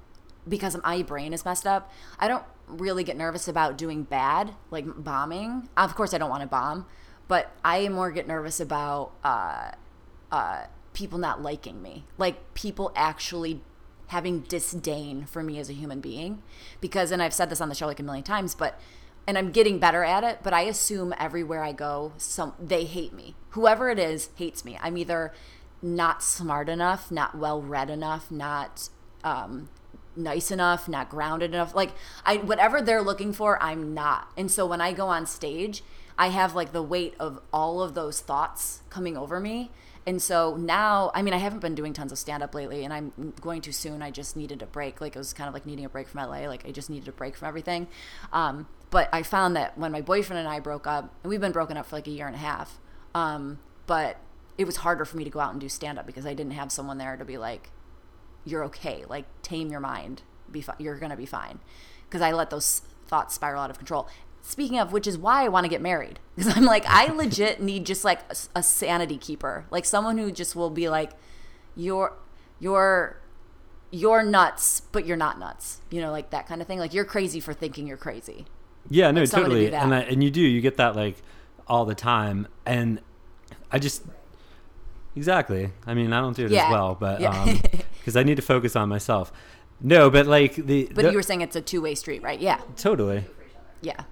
[0.49, 4.85] because my brain is messed up, I don't really get nervous about doing bad, like
[5.03, 5.69] bombing.
[5.77, 6.87] Of course, I don't want to bomb,
[7.29, 9.73] but I more get nervous about uh,
[10.31, 13.61] uh, people not liking me, like people actually
[14.09, 16.43] having disdain for me as a human being.
[16.81, 18.79] Because, and I've said this on the show like a million times, but
[19.27, 23.13] and I'm getting better at it, but I assume everywhere I go, some they hate
[23.13, 23.35] me.
[23.51, 24.79] Whoever it is hates me.
[24.83, 25.33] I'm either
[25.81, 28.89] not smart enough, not well read enough, not
[29.23, 29.69] um,
[30.17, 31.75] nice enough, not grounded enough.
[31.75, 31.93] Like
[32.25, 34.31] I whatever they're looking for, I'm not.
[34.37, 35.83] And so when I go on stage,
[36.19, 39.71] I have like the weight of all of those thoughts coming over me.
[40.07, 42.93] And so now, I mean, I haven't been doing tons of stand up lately, and
[42.93, 44.03] I'm going to soon.
[44.03, 45.01] I just needed a break.
[45.01, 46.47] Like, it was kind of like needing a break from LA.
[46.47, 47.89] Like, I just needed a break from everything.
[48.31, 51.53] Um, but I found that when my boyfriend and I broke up, and we've been
[51.53, 52.79] broken up for like a year and a half,
[53.15, 54.19] um, but
[54.59, 56.53] it was harder for me to go out and do stand up because I didn't
[56.53, 57.71] have someone there to be like,
[58.45, 59.05] you're okay.
[59.09, 60.23] Like tame your mind.
[60.51, 61.61] Be fi- you're gonna be fine.
[62.09, 64.09] Because I let those thoughts spiral out of control.
[64.43, 66.19] Speaking of, which is why I want to get married.
[66.37, 70.33] Because I'm like, I legit need just like a, a, sanity keeper, like someone who
[70.33, 71.13] just will be like,
[71.77, 72.13] you're,
[72.59, 73.21] you're,
[73.93, 75.81] you're nuts, but you're not nuts.
[75.91, 76.81] You know, like that kind of thing.
[76.81, 78.47] Like you're crazy for thinking you're crazy.
[78.91, 79.71] Yeah, no, like totally.
[79.71, 81.23] To and I, and you do, you get that like
[81.69, 82.49] all the time.
[82.67, 83.01] And
[83.71, 84.03] I just
[85.17, 85.71] exactly.
[85.87, 86.67] I mean, I don't do it yeah.
[86.67, 87.43] as well, but yeah.
[87.43, 87.61] um,
[87.99, 89.33] because I need to focus on myself.
[89.81, 90.91] No, but like the.
[90.95, 92.41] But the, you were saying it's a two way street, right?
[92.41, 92.61] Yeah.
[92.77, 93.25] Totally.
[93.81, 94.05] Yeah.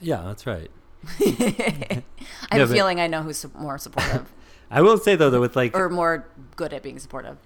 [0.00, 0.70] Yeah, that's right.
[1.20, 2.02] I
[2.50, 4.32] have no, a feeling I know who's more supportive.
[4.70, 6.26] I will say though that with like or more
[6.56, 7.38] good at being supportive.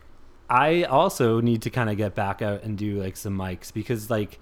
[0.48, 4.10] I also need to kind of get back out and do like some mics because
[4.10, 4.40] like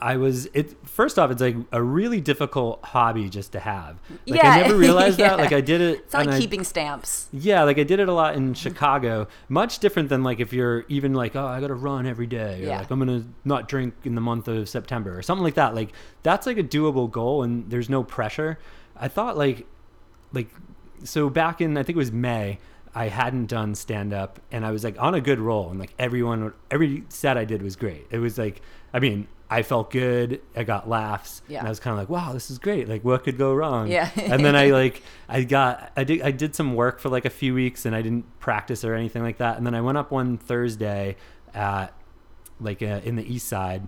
[0.00, 4.00] I was it first off it's like a really difficult hobby just to have.
[4.26, 5.30] Like yeah, I never realized yeah.
[5.30, 5.38] that.
[5.38, 7.28] Like I did it It's like keeping stamps.
[7.32, 8.52] Yeah, like I did it a lot in mm-hmm.
[8.54, 9.28] Chicago.
[9.48, 12.66] Much different than like if you're even like, oh, I gotta run every day or
[12.66, 12.78] yeah.
[12.78, 15.74] like I'm gonna not drink in the month of September or something like that.
[15.74, 15.90] Like
[16.22, 18.58] that's like a doable goal and there's no pressure.
[18.96, 19.66] I thought like
[20.32, 20.48] like
[21.04, 22.58] so back in I think it was May,
[22.94, 25.94] I hadn't done stand up and I was like on a good roll and like
[25.98, 28.06] everyone every set I did was great.
[28.10, 28.60] It was like
[28.92, 30.40] I mean, I felt good.
[30.56, 31.42] I got laughs.
[31.48, 31.58] Yeah.
[31.58, 32.88] And I was kind of like, wow, this is great.
[32.88, 33.88] Like, what could go wrong?
[33.88, 34.10] Yeah.
[34.16, 37.30] and then I like, I got, I did, I did some work for like a
[37.30, 39.56] few weeks and I didn't practice or anything like that.
[39.56, 41.16] And then I went up one Thursday
[41.52, 41.92] at
[42.60, 43.86] like uh, in the East Side,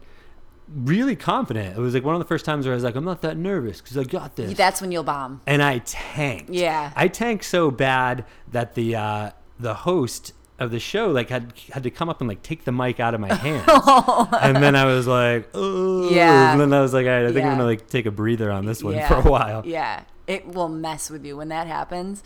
[0.68, 1.76] really confident.
[1.76, 3.36] It was like one of the first times where I was like, I'm not that
[3.36, 4.56] nervous because I got this.
[4.56, 5.40] That's when you'll bomb.
[5.46, 6.50] And I tanked.
[6.50, 6.92] Yeah.
[6.94, 11.82] I tanked so bad that the, uh, the host of the show like had had
[11.82, 13.64] to come up and like take the mic out of my hands.
[13.68, 14.28] Oh.
[14.40, 16.52] And then i was like oh yeah.
[16.52, 17.50] And then i was like all right i think yeah.
[17.50, 19.08] i'm gonna like take a breather on this one yeah.
[19.08, 19.66] for a while.
[19.66, 20.04] Yeah.
[20.26, 21.36] It will mess with you.
[21.36, 22.22] When that happens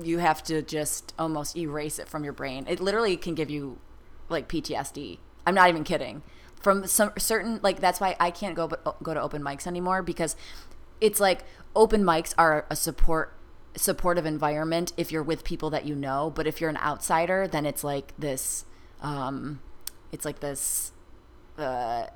[0.00, 2.64] you have to just almost erase it from your brain.
[2.68, 3.78] It literally can give you
[4.30, 6.22] like ptsd i'm not even kidding.
[6.60, 10.02] From some certain like that's why i can't go uh, go to open mics anymore
[10.02, 10.36] because
[11.00, 11.40] it's like
[11.76, 13.34] open mics are a support
[13.76, 17.64] supportive environment if you're with people that you know but if you're an outsider then
[17.64, 18.64] it's like this
[19.02, 19.60] um
[20.10, 20.92] it's like this
[21.58, 22.06] uh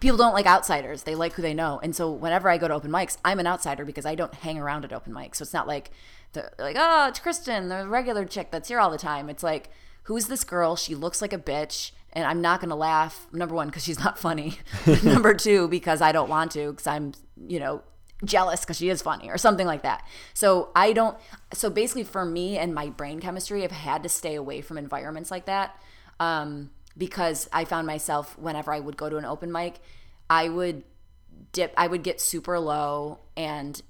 [0.00, 1.04] people don't like outsiders.
[1.04, 1.80] They like who they know.
[1.82, 4.58] And so whenever i go to open mics i'm an outsider because i don't hang
[4.58, 5.36] around at open mics.
[5.36, 5.90] So it's not like
[6.32, 9.28] the like oh it's kristen the regular chick that's here all the time.
[9.28, 9.70] It's like
[10.04, 10.76] who's this girl?
[10.76, 11.92] She looks like a bitch.
[12.12, 14.58] And i'm not going to laugh number one because she's not funny.
[15.02, 17.12] Number two because i don't want to because i'm
[17.46, 17.82] you know
[18.24, 20.06] jealous because she is funny or something like that.
[20.34, 21.16] So I don't.
[21.52, 25.30] So basically, for me and my brain chemistry, I've had to stay away from environments
[25.30, 25.78] like that
[26.20, 29.80] um, because I found myself whenever I would go to an open mic,
[30.30, 30.84] I would
[31.52, 31.74] dip.
[31.76, 33.80] I would get super low, and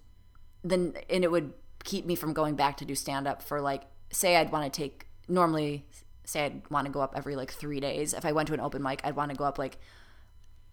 [0.65, 1.53] then and it would
[1.85, 4.77] keep me from going back to do stand up for like say I'd want to
[4.77, 5.87] take normally
[6.25, 8.13] say I'd want to go up every like three days.
[8.13, 9.79] If I went to an open mic, I'd want to go up like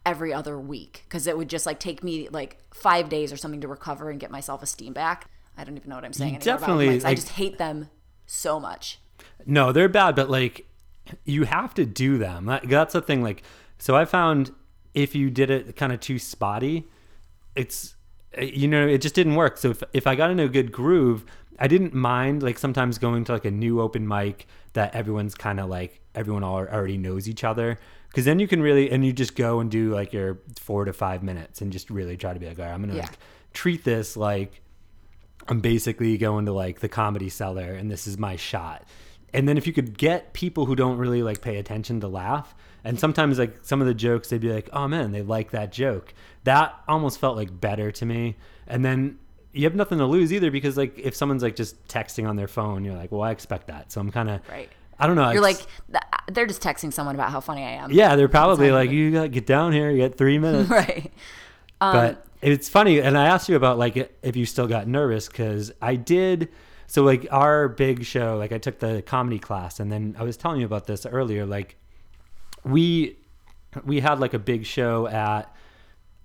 [0.05, 3.61] every other week because it would just like take me like five days or something
[3.61, 5.29] to recover and get my self esteem back.
[5.57, 6.39] I don't even know what I'm saying.
[6.39, 7.05] Definitely, open.
[7.05, 7.89] I just hate them
[8.25, 8.99] so much.
[9.45, 10.65] No, they're bad, but like
[11.25, 12.45] you have to do them.
[12.45, 13.21] That, that's the thing.
[13.21, 13.43] Like,
[13.77, 14.51] so I found
[14.93, 16.87] if you did it kind of too spotty,
[17.55, 17.95] it's
[18.33, 19.57] eh, you know it just didn't work.
[19.57, 21.25] So if if I got into a good groove,
[21.59, 25.59] I didn't mind like sometimes going to like a new open mic that everyone's kind
[25.59, 27.79] of like everyone already knows each other.
[28.13, 30.93] Because then you can really and you just go and do like your four to
[30.93, 33.01] five minutes and just really try to be like, all right, I'm gonna Yeah.
[33.01, 33.17] like
[33.53, 34.61] treat this like
[35.47, 38.85] I'm basically going to like the comedy cellar and this is my shot.
[39.33, 42.53] And then if you could get people who don't really like pay attention to laugh,
[42.83, 45.71] and sometimes like some of the jokes they'd be like, "Oh man, they like that
[45.71, 48.35] joke." That almost felt like better to me.
[48.67, 49.17] And then
[49.53, 52.47] you have nothing to lose either because like if someone's like just texting on their
[52.47, 54.69] phone, you're like, "Well, I expect that." So I'm kind of Right.
[54.99, 55.31] I don't know.
[55.31, 55.57] You're like,
[55.91, 57.91] th- they're just texting someone about how funny I am.
[57.91, 59.89] yeah, they're probably like, "You got to get down here.
[59.91, 61.11] You got 3 minutes." right.
[61.81, 65.27] Um, but it's funny and i asked you about like if you still got nervous
[65.27, 66.49] because i did
[66.87, 70.35] so like our big show like i took the comedy class and then i was
[70.37, 71.77] telling you about this earlier like
[72.65, 73.17] we
[73.85, 75.53] we had like a big show at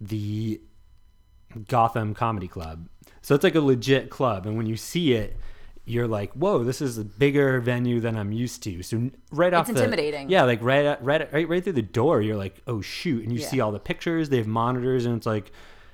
[0.00, 0.60] the
[1.68, 2.88] gotham comedy club
[3.22, 5.36] so it's like a legit club and when you see it
[5.88, 9.66] you're like whoa this is a bigger venue than i'm used to so right off
[9.66, 10.28] the intimidating.
[10.28, 13.32] yeah like right uh, right right right through the door you're like oh shoot and
[13.32, 13.48] you Yeah.
[13.48, 15.50] see all the pictures they have monitors and it's like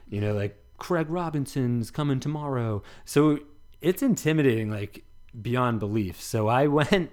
[0.08, 3.38] you know like craig robinson's coming tomorrow so
[3.80, 5.04] it's intimidating like
[5.40, 7.10] beyond belief so i went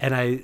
[0.00, 0.40] and i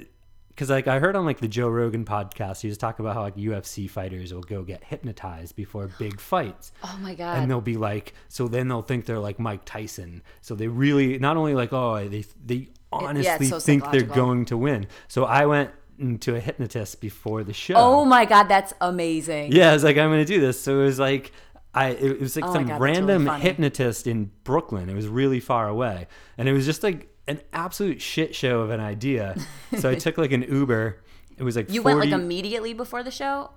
[0.58, 3.22] because like i heard on like the joe rogan podcast he was talking about how
[3.22, 7.38] like ufc fighters will go get hypnotized before big fights oh my god.
[7.38, 11.16] and they'll be like so then they'll think they're like mike tyson so they really
[11.18, 15.46] not only like oh they they honestly so think they're going to win so i
[15.46, 15.70] went
[16.20, 19.50] to a hypnotist before the show oh my god, that's amazing.
[19.50, 20.60] yeah, I was like, I'm gonna do this.
[20.60, 21.32] So it was like,
[21.74, 24.88] I it was like Oh some God, that's really random hypnotist in Brooklyn.
[24.88, 28.70] It was really far away, and it was just like an absolute shit show of
[28.70, 29.36] an idea.
[29.78, 30.98] so I took like an Uber.
[31.36, 33.50] It was like You 40, went like immediately before the show.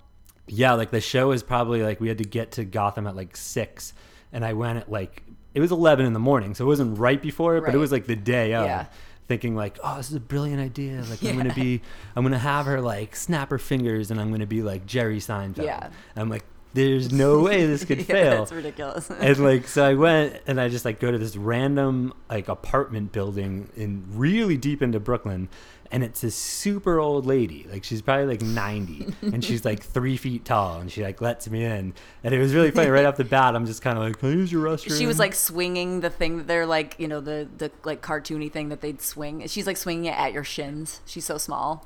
[0.48, 3.36] yeah, like the show was probably like we had to get to Gotham at like
[3.36, 3.94] six,
[4.32, 5.24] and I went at like
[5.56, 7.92] it was eleven in the morning, so it wasn't right before it, but it was
[7.92, 8.66] like the day of.
[8.66, 8.86] Yeah.
[9.28, 11.06] Thinking like, oh, this is a brilliant idea.
[11.10, 11.82] Like I'm gonna be,
[12.18, 15.64] I'm gonna have her like snap her fingers, and I'm gonna be like Jerry Seinfeld.
[15.64, 15.90] Yeah.
[16.18, 18.38] I'm like, there's no way this could Yeah, fail.
[18.40, 19.10] That's ridiculous.
[19.10, 23.12] and like so I went and I just like go to this random like apartment
[23.12, 25.50] building in really deep into Brooklyn
[25.94, 30.16] and it's this super old lady like she's probably like 90 and she's like three
[30.16, 33.18] feet tall and she like lets me in and it was really funny right off
[33.18, 35.36] the bat I'm just kind of like can I use your restroom she was like
[35.36, 39.02] swinging the thing that they're like, you know, the the like cartoony thing that they'd
[39.02, 39.46] swing.
[39.48, 41.02] She's like swinging it at your shins.
[41.06, 41.86] She's so small.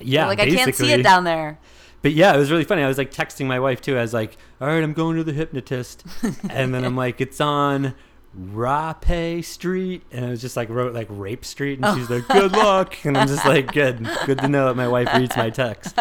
[0.00, 1.58] yeah You're like I can't see it down there.
[2.02, 2.82] But yeah, it was really funny.
[2.82, 3.96] I was like texting my wife too.
[3.98, 6.04] I was like, "All right, I'm going to the hypnotist,"
[6.50, 7.94] and then I'm like, "It's on
[8.34, 12.52] Rape Street," and I was just like wrote like Rape Street, and she's like, "Good
[12.64, 15.98] luck," and I'm just like, "Good, good to know that my wife reads my text."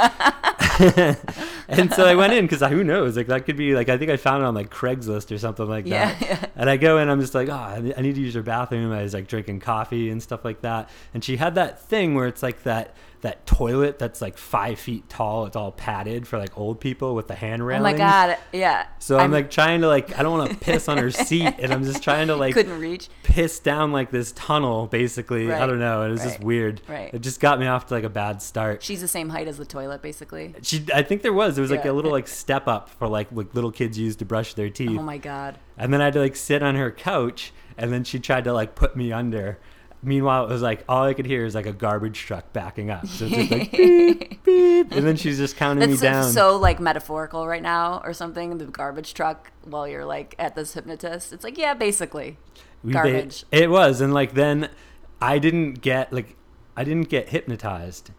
[0.80, 3.16] and so I went in because who knows?
[3.18, 5.68] Like that could be like I think I found it on like Craigslist or something
[5.68, 6.22] like Yeah, that.
[6.22, 6.46] yeah.
[6.56, 8.92] And I go in, I'm just like, oh, I I need to use her bathroom.
[8.92, 10.90] I was like drinking coffee and stuff like that.
[11.14, 15.10] And she had that thing where it's like that that toilet that's like five feet
[15.10, 15.46] tall.
[15.46, 18.38] It's all padded for like old people with the hand Oh my god.
[18.54, 18.86] Yeah.
[19.00, 21.74] So I'm, like trying to like I don't want to piss on her seat, and
[21.74, 23.10] I'm just trying to like couldn't reach.
[23.24, 24.88] piss down like this tunnel.
[24.88, 26.04] Basically, I don't know.
[26.04, 26.82] It was just weird.
[26.88, 27.14] right.
[27.14, 28.84] It just got me off to like a bad start.
[28.84, 30.54] She's the same height as the toilet, basically.
[30.62, 31.56] She, I think there was.
[31.56, 31.92] There was like Yeah.
[31.92, 34.98] a little like step up for like like little kids use to brush their teeth.
[35.00, 35.58] Oh my god.
[35.78, 38.54] And then I had to like sit on her couch, and then she tried to
[38.54, 39.58] like put me under.
[40.06, 43.08] Meanwhile, it was like all I could hear is like a garbage truck backing up.
[43.08, 46.24] So it's just like beep beep, and then she's just counting That's me down.
[46.32, 48.58] so like metaphorical right now or something.
[48.60, 51.34] The garbage truck while you're like at this hypnotist.
[51.34, 52.38] It's like yeah, basically.
[52.84, 53.46] We- they- garbage.
[53.52, 54.70] it was, and like then
[55.20, 56.36] I didn't get like
[56.78, 58.12] I didn't get hypnotized.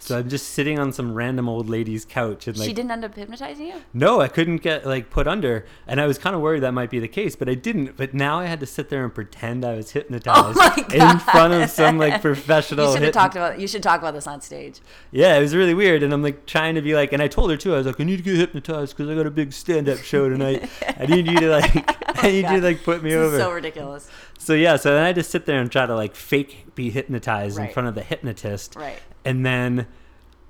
[0.00, 3.04] So I'm just sitting on some random old lady's couch and like she didn't end
[3.04, 3.74] up hypnotizing you.
[3.92, 6.90] no, I couldn't get like put under, and I was kind of worried that might
[6.90, 7.96] be the case, but I didn't.
[7.96, 11.52] But now I had to sit there and pretend I was hypnotized Oh in front
[11.52, 12.94] of some like professional.
[12.94, 13.60] You should talked about.
[13.60, 14.80] You should talk about this on stage.
[15.10, 17.50] Yeah, it was really weird, and I'm like trying to be like, and I told
[17.50, 17.74] her too.
[17.74, 20.28] I was like, I need to get hypnotized because I got a big stand-up show
[20.28, 20.68] tonight.
[20.98, 21.76] I need you to like,
[22.08, 23.38] oh I need you to like put me This over.
[23.38, 24.08] so ridiculous.
[24.38, 27.58] So yeah, so then I just sit there and try to like fake be hypnotized
[27.58, 28.74] in front of the hypnotist.
[28.74, 28.98] Right.
[29.24, 29.86] And then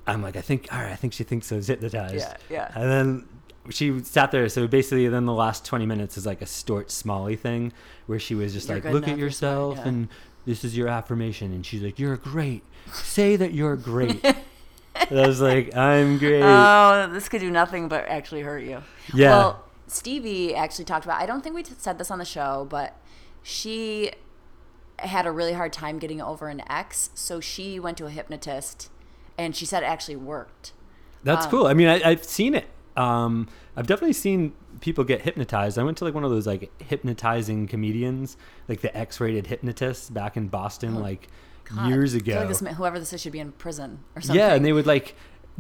[0.07, 2.15] I'm like, I think, all right, I think she thinks I was hypnotized.
[2.15, 2.73] Yeah, yeah.
[2.75, 3.29] And then
[3.71, 4.49] she sat there.
[4.49, 7.73] So basically, then the last 20 minutes is like a Stuart Smalley thing
[8.07, 9.89] where she was just You're like, look at enough, you're smart, yourself yeah.
[9.89, 10.09] and
[10.47, 11.53] this is your affirmation.
[11.53, 12.63] And she's like, you're great.
[12.93, 14.25] Say that you're great.
[14.95, 16.43] I was like, I'm great.
[16.43, 18.83] Oh, this could do nothing but actually hurt you.
[19.15, 19.31] Yeah.
[19.31, 21.21] Well, Stevie actually talked about.
[21.21, 22.97] I don't think we said this on the show, but
[23.43, 24.13] she
[25.01, 28.91] had a really hard time getting over an ex, so she went to a hypnotist,
[29.39, 30.73] and she said it actually worked.
[31.23, 31.67] That's um, cool.
[31.67, 32.67] I mean, I, I've seen it.
[32.97, 35.79] Um, I've definitely seen people get hypnotized.
[35.79, 38.37] I went to like one of those like hypnotizing comedians,
[38.69, 41.29] like the X-rated hypnotists back in Boston, like
[41.73, 42.35] Oh, God, years ago.
[42.35, 44.37] like this, whoever this is should be in prison or something.
[44.37, 45.15] Yeah, and they would like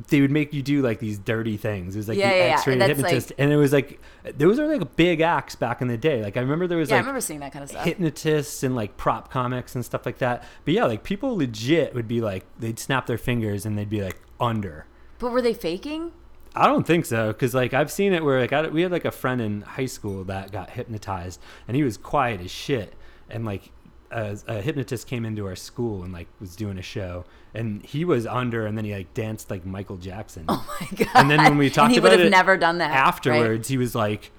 [0.09, 1.95] they would make you do like these dirty things.
[1.97, 2.53] It was like Yeah, the yeah, yeah.
[2.55, 4.01] X-rated That's, hypnotist, like- and it was like
[4.37, 6.23] those are like big acts back in the day.
[6.23, 7.85] Like I remember there was yeah, I like remember seeing that kind of stuff.
[7.85, 10.45] hypnotists and like prop comics and stuff like that.
[10.65, 14.03] But yeah, like people legit would be like they'd snap their fingers and they'd be
[14.03, 14.87] like under.
[15.19, 16.13] But were they faking?
[16.55, 19.05] I don't think so, because like I've seen it where like I, we had like
[19.05, 22.95] a friend in high school that got hypnotized, and he was quiet as shit,
[23.29, 23.71] and like
[24.11, 28.05] a, a hypnotist came into our school and like was doing a show, and he
[28.05, 30.45] was under, and then he like danced like Michael Jackson.
[30.49, 31.09] Oh my god!
[31.15, 32.97] And then when we talked and he about would have it never done that right?
[32.97, 34.31] Afterwards, he was like,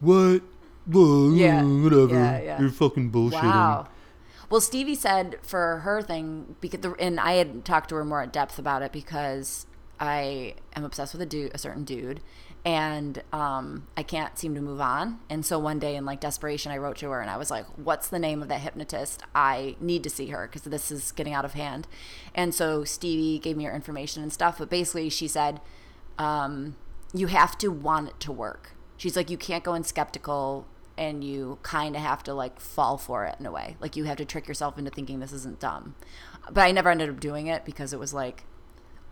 [0.00, 0.42] "What?
[0.88, 1.62] Yeah.
[1.62, 2.14] whatever.
[2.14, 2.60] Yeah, yeah.
[2.60, 3.88] You're fucking bullshitting." Wow.
[4.50, 8.20] Well, Stevie said for her thing because the, and I had talked to her more
[8.20, 9.66] at depth about it because
[9.98, 12.20] I am obsessed with a dude, a certain dude,
[12.64, 15.18] and um, I can't seem to move on.
[15.28, 17.66] And so one day in like desperation, I wrote to her and I was like,
[17.76, 19.22] "What's the name of that hypnotist?
[19.34, 21.88] I need to see her because this is getting out of hand."
[22.34, 25.60] And so Stevie gave me her information and stuff, but basically she said,
[26.18, 26.76] um,
[27.12, 30.66] "You have to want it to work." She's like, "You can't go in skeptical."
[30.98, 33.76] and you kind of have to like fall for it in a way.
[33.80, 35.94] Like you have to trick yourself into thinking this isn't dumb.
[36.50, 38.44] But I never ended up doing it because it was like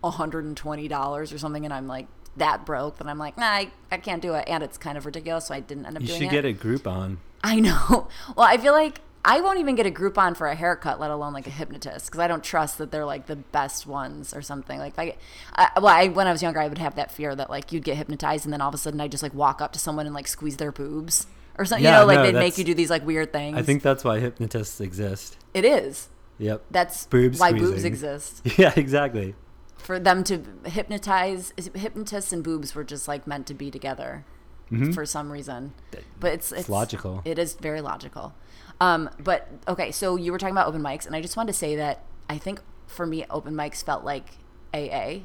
[0.03, 4.21] $120 or something and I'm like that broke that I'm like, nah, I, I can't
[4.21, 4.45] do it.
[4.47, 6.31] And it's kind of ridiculous, so I didn't end up You doing should it.
[6.31, 7.17] get a Groupon.
[7.43, 8.07] I know.
[8.35, 11.33] Well, I feel like I won't even get a Groupon for a haircut, let alone
[11.33, 14.79] like a hypnotist, because I don't trust that they're like the best ones or something.
[14.79, 15.15] Like, I,
[15.55, 17.83] I well, I, when I was younger, I would have that fear that like you'd
[17.83, 20.05] get hypnotized and then all of a sudden I just like walk up to someone
[20.05, 21.83] and like squeeze their boobs or something.
[21.83, 23.57] Yeah, you know, like no, they'd make you do these like weird things.
[23.57, 25.37] I think that's why hypnotists exist.
[25.53, 26.07] it is.
[26.39, 26.63] Yep.
[26.71, 28.41] That's Boob why boobs exist.
[28.57, 29.35] Yeah, exactly.
[29.83, 34.23] For them to hypnotize, hypnotists and boobs were just like meant to be together
[34.71, 34.93] Mhm.
[34.93, 35.73] for some reason.
[36.19, 37.21] But it's it's, logical.
[37.25, 38.33] It is very logical.
[38.79, 41.57] Um, but okay, so you were talking about open mics, and I just wanted to
[41.57, 44.37] say that I think for me, open mics felt like
[44.73, 45.23] AA.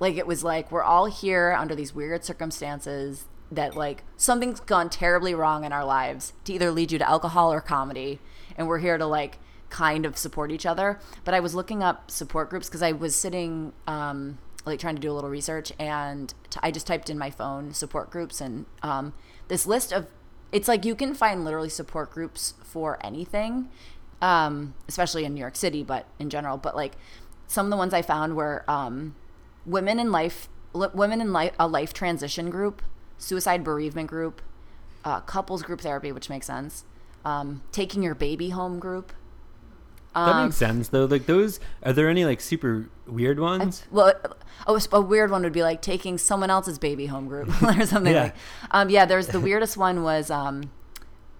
[0.00, 4.88] Like it was like we're all here under these weird circumstances that like something's gone
[4.88, 8.20] terribly wrong in our lives to either lead you to alcohol or comedy,
[8.56, 9.38] and we're here to like
[9.72, 11.00] kind of support each other.
[11.24, 13.72] But I was looking up support groups because I was sitting.
[13.88, 17.30] Um, like trying to do a little research and t- I just typed in my
[17.30, 19.12] phone support groups and um,
[19.48, 20.06] this list of
[20.52, 23.68] it's like you can find literally support groups for anything
[24.20, 26.92] um, especially in New York City but in general but like
[27.48, 29.16] some of the ones I found were um,
[29.66, 32.82] women in life li- women in life a life transition group
[33.18, 34.42] suicide bereavement group
[35.04, 36.84] uh, couples group therapy which makes sense
[37.24, 39.12] um, taking your baby home group
[40.14, 41.04] That Um, makes sense though.
[41.06, 43.84] Like those, are there any like super weird ones?
[43.90, 44.12] Well,
[44.66, 48.12] a, a weird one would be like taking someone else's baby home group or something
[48.12, 48.22] Yeah.
[48.24, 48.34] like.
[48.70, 50.70] Um, yeah, there's the weirdest one was um,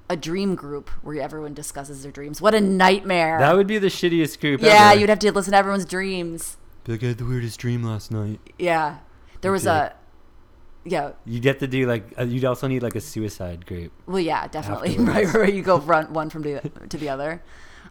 [0.08, 2.40] a dream group where everyone discusses their dreams.
[2.40, 3.38] What a nightmare!
[3.38, 4.60] that would be the shittiest group.
[4.62, 5.00] yeah, ever.
[5.00, 6.56] you'd have to listen to everyone's dreams.
[6.84, 8.40] Be like, I had the weirdest dream last night.
[8.58, 8.98] Yeah,
[9.42, 9.94] there was a.
[10.84, 14.18] Yeah, You get to do like, uh, you'd also need like a suicide group, well,
[14.18, 14.96] yeah, definitely.
[14.98, 15.14] Afterwards.
[15.32, 15.54] Right, right.
[15.54, 17.40] You go run one from the to the other.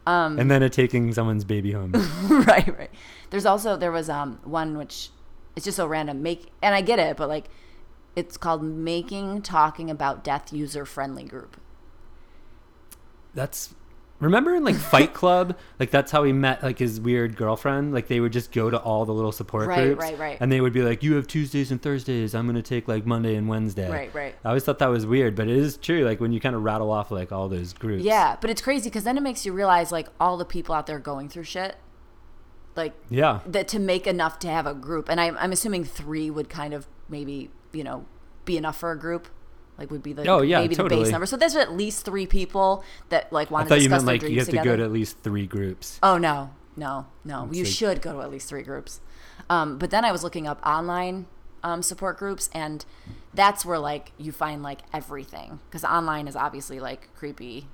[0.08, 1.92] Um, and then a taking someone's baby home.
[2.48, 2.92] right, right.
[3.30, 5.10] There's also there was um one which
[5.56, 6.22] it's just so random.
[6.22, 7.50] Make and I get it, but like
[8.16, 11.60] it's called making talking about death user friendly group.
[13.34, 13.74] That's
[14.22, 17.94] remember in like Fight Club, like that's how he met like his weird girlfriend.
[17.94, 20.38] Like they would just go to all the little support Right, groups, right, right.
[20.40, 22.34] and they would be like, "You have Tuesdays and Thursdays.
[22.34, 24.36] I'm gonna take like Monday and Wednesday." Right, right.
[24.46, 26.06] I always thought that was weird, but it is true.
[26.06, 28.04] Like when you kind of rattle off like all those groups.
[28.04, 30.88] Yeah, but it's crazy because then it makes you realize like all the people out
[30.88, 31.76] there going through shit,
[32.76, 33.40] like Yeah.
[33.46, 35.10] that to make enough to have a group.
[35.10, 38.06] And I'm I'm assuming three would kind of maybe you know
[38.46, 39.28] be enough for a group.
[39.82, 41.26] Like would be the Oh, yeah, maybe the base number.
[41.26, 44.14] So there's at least three people that like want to thought you discuss meant their
[44.14, 46.00] like dreams you have to go to at least three groups.
[46.04, 47.46] Oh no, no, no.
[47.48, 49.02] It's you like- should go to at least three groups.
[49.50, 51.26] Um, but then I was looking up online
[51.64, 52.86] um, support groups, and
[53.34, 57.68] that's where like you find like everything because online is obviously like creepy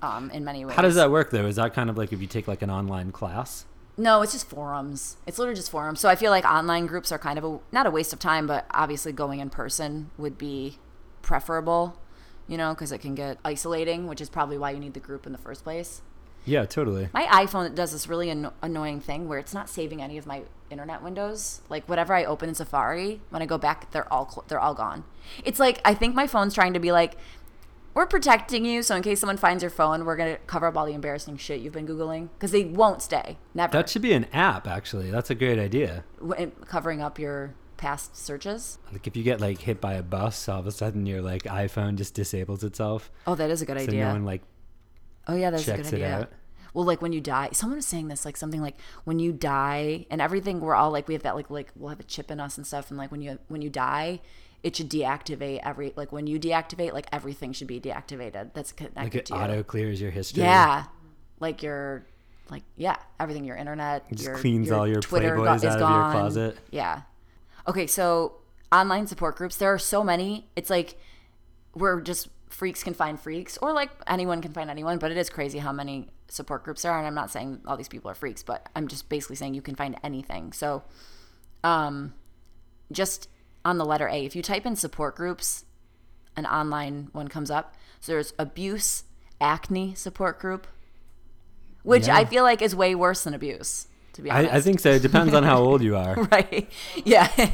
[0.00, 0.76] um, in many ways.
[0.76, 1.44] How does that work though?
[1.44, 3.66] Is that kind of like if you take like an online class?
[3.96, 5.18] No, it's just forums.
[5.26, 6.00] It's literally just forums.
[6.00, 8.46] So I feel like online groups are kind of a not a waste of time,
[8.46, 10.78] but obviously going in person would be
[11.22, 11.98] preferable.
[12.46, 15.24] You know, because it can get isolating, which is probably why you need the group
[15.24, 16.02] in the first place.
[16.44, 17.08] Yeah, totally.
[17.12, 20.42] My iPhone does this really anno- annoying thing where it's not saving any of my
[20.70, 21.60] internet windows.
[21.68, 24.74] Like whatever I open in Safari, when I go back, they're all cl- they're all
[24.74, 25.04] gone.
[25.44, 27.16] It's like I think my phone's trying to be like,
[27.92, 30.86] we're protecting you, so in case someone finds your phone, we're gonna cover up all
[30.86, 33.36] the embarrassing shit you've been googling because they won't stay.
[33.54, 33.72] Never.
[33.72, 35.10] That should be an app, actually.
[35.10, 36.04] That's a great idea.
[36.20, 38.78] W- covering up your past searches.
[38.92, 41.42] Like if you get like hit by a bus, all of a sudden your like
[41.44, 44.04] iPhone just disables itself, Oh, that is a good so idea.
[44.06, 44.42] no one like
[45.26, 46.18] oh yeah, that's a good it idea.
[46.20, 46.32] out.
[46.72, 50.06] Well, like when you die, someone was saying this, like something like when you die
[50.10, 52.38] and everything, we're all like we have that like like we'll have a chip in
[52.38, 54.20] us and stuff, and like when you when you die,
[54.62, 58.54] it should deactivate every like when you deactivate, like everything should be deactivated.
[58.54, 59.40] That's connected like it to you.
[59.40, 60.44] auto clears your history.
[60.44, 60.84] Yeah,
[61.40, 62.06] like your
[62.50, 65.80] like yeah, everything your internet, just your, cleans all your Twitter Playboys go- out of
[65.80, 66.12] your gone.
[66.12, 66.56] closet.
[66.70, 67.02] Yeah.
[67.68, 68.36] Okay, so
[68.72, 70.48] online support groups, there are so many.
[70.56, 70.96] It's like
[71.74, 74.98] we're just freaks can find freaks, or like anyone can find anyone.
[74.98, 76.98] But it is crazy how many support groups there are.
[76.98, 79.62] And I'm not saying all these people are freaks, but I'm just basically saying you
[79.62, 80.52] can find anything.
[80.52, 80.82] So,
[81.64, 82.14] um,
[82.92, 83.28] just
[83.64, 85.64] on the letter A, if you type in support groups,
[86.36, 87.74] an online one comes up.
[88.00, 89.04] So there's abuse,
[89.40, 90.66] acne support group,
[91.82, 92.16] which Yeah.
[92.16, 93.86] I feel like is way worse than abuse.
[94.20, 94.90] To be honest, I, I think so.
[94.90, 96.14] It depends on how old you are.
[96.32, 96.70] right.
[97.04, 97.28] Yeah.
[97.38, 97.48] yeah.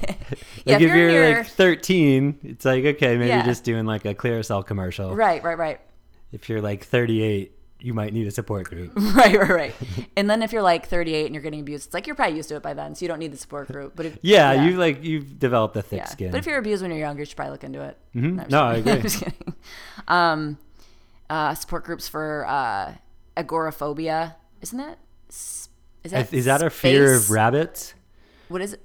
[0.66, 3.44] Like if you're, near- like 13, it's like okay, maybe Yeah.
[3.44, 5.14] just doing like a Clearasil commercial.
[5.14, 5.80] right, right, right,
[6.32, 8.92] If you're like 38, you might need a support group.
[8.96, 9.74] right, right, right.
[10.16, 12.48] and then if you're like 38 and you're getting abused, it's like you're probably used
[12.48, 13.92] to it by then, so you don't need the support group.
[13.94, 16.04] But if Yeah, you like you've developed a thick yeah.
[16.06, 16.30] skin.
[16.32, 17.96] But if you're abused when you're younger, you should probably look into it.
[18.14, 18.42] Mhm.
[18.42, 18.92] I'm No, I agree.
[18.92, 19.54] I'm just kidding.
[20.08, 20.58] Um,
[21.30, 22.94] uh, support groups for uh,
[23.36, 24.98] agoraphobia, isn't that?
[26.12, 27.94] S- Is that is that a fear of rabbits?
[28.48, 28.82] What is it?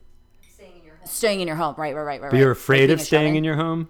[1.06, 1.76] Staying in your home.
[1.78, 2.32] Right, right, right, right.
[2.32, 3.44] But you're afraid Like of staying shut-in.
[3.44, 3.90] your home?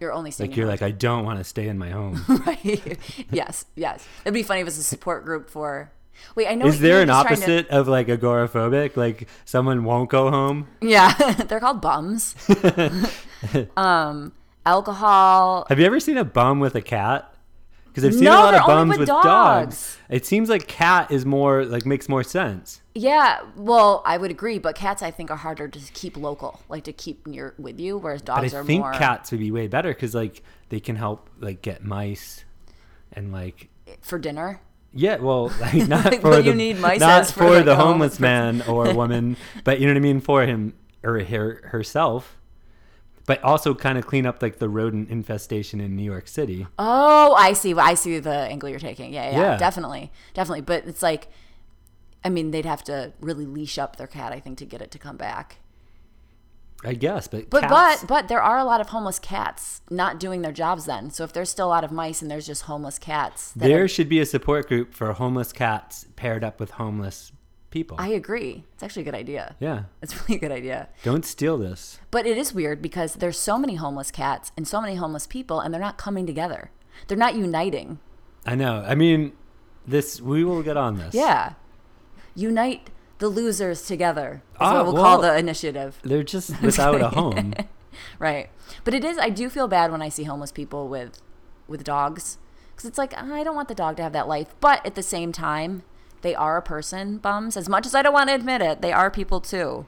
[0.00, 0.50] You're only staying.
[0.50, 2.16] Like in you're your like I don't want to stay in my home.
[2.16, 2.42] home.
[2.46, 2.98] right.
[3.30, 4.06] yes, yes.
[4.24, 5.92] It'd be funny if it's a support group for.
[6.34, 6.66] Wait, I know.
[6.66, 8.96] Is there an were just trying to- opposite of like agoraphobic?
[8.96, 10.68] Like someone won't go home?
[10.82, 11.12] Yeah,
[11.48, 12.34] they're called bums.
[13.76, 14.32] um,
[14.66, 15.66] alcohol.
[15.68, 17.32] Have you ever seen a bum with a cat?
[17.90, 19.24] Because I've seen No, a lot of bums with with dogs.
[19.24, 19.98] dogs.
[20.08, 22.80] It seems like cat is more like makes more sense.
[22.94, 26.84] Yeah, well, I would agree, but cats I think are harder to keep local, like
[26.84, 29.50] to keep near with you, whereas dogs But I are think more cats would be
[29.50, 32.44] way better because like they can help like get mice
[33.12, 33.68] and like
[34.00, 34.60] for dinner.
[34.92, 37.76] yeah, well, like not Like, for the you need mice not for, for like, the
[37.76, 41.60] homeless homeless man or woman, but you know what I mean for him or her
[41.72, 42.36] herself.
[43.26, 46.66] But also kind of clean up like the rodent infestation in New York City.
[46.78, 47.74] Oh, I see.
[47.74, 49.12] I see the angle you're taking.
[49.12, 49.56] Yeah, yeah, Yeah.
[49.56, 50.62] definitely, definitely.
[50.62, 51.28] But it's like,
[52.24, 54.90] I mean, they'd have to really leash up their cat, I think, to get it
[54.92, 55.58] to come back.
[56.82, 60.18] I guess, but But cats, but but there are a lot of homeless cats not
[60.18, 61.10] doing their jobs then.
[61.10, 63.88] So if there's still a lot of mice and there's just homeless cats, there are-
[63.88, 67.32] should be a support group for homeless cats paired up with homeless
[67.70, 67.96] people.
[68.00, 68.64] I agree.
[68.74, 69.56] It's actually a good idea.
[69.60, 70.88] yeah, It's really a good idea.
[71.02, 71.98] don't steal this.
[72.10, 75.60] But it is weird because there's so many homeless cats and so many homeless people,
[75.60, 76.70] and they're not coming together.
[77.08, 77.98] They're not uniting.
[78.46, 78.84] I know.
[78.86, 79.32] I mean,
[79.86, 81.14] this we will get on this.
[81.14, 81.54] Yeah,
[82.34, 84.42] unite the losers together.
[84.54, 85.98] Is Ah, what we'll well- call the initiative.
[86.02, 87.54] They're just without a home.
[88.20, 88.48] Right.
[88.84, 89.18] But it is.
[89.18, 91.18] I do feel bad when I see homeless people with
[91.66, 92.38] with dogs
[92.70, 94.54] because it's like I don't want the dog to have that life.
[94.60, 95.82] But at the same time,
[96.22, 97.18] they are a person.
[97.18, 97.56] Bums.
[97.56, 99.86] As much as I don't want to admit it, they are people too,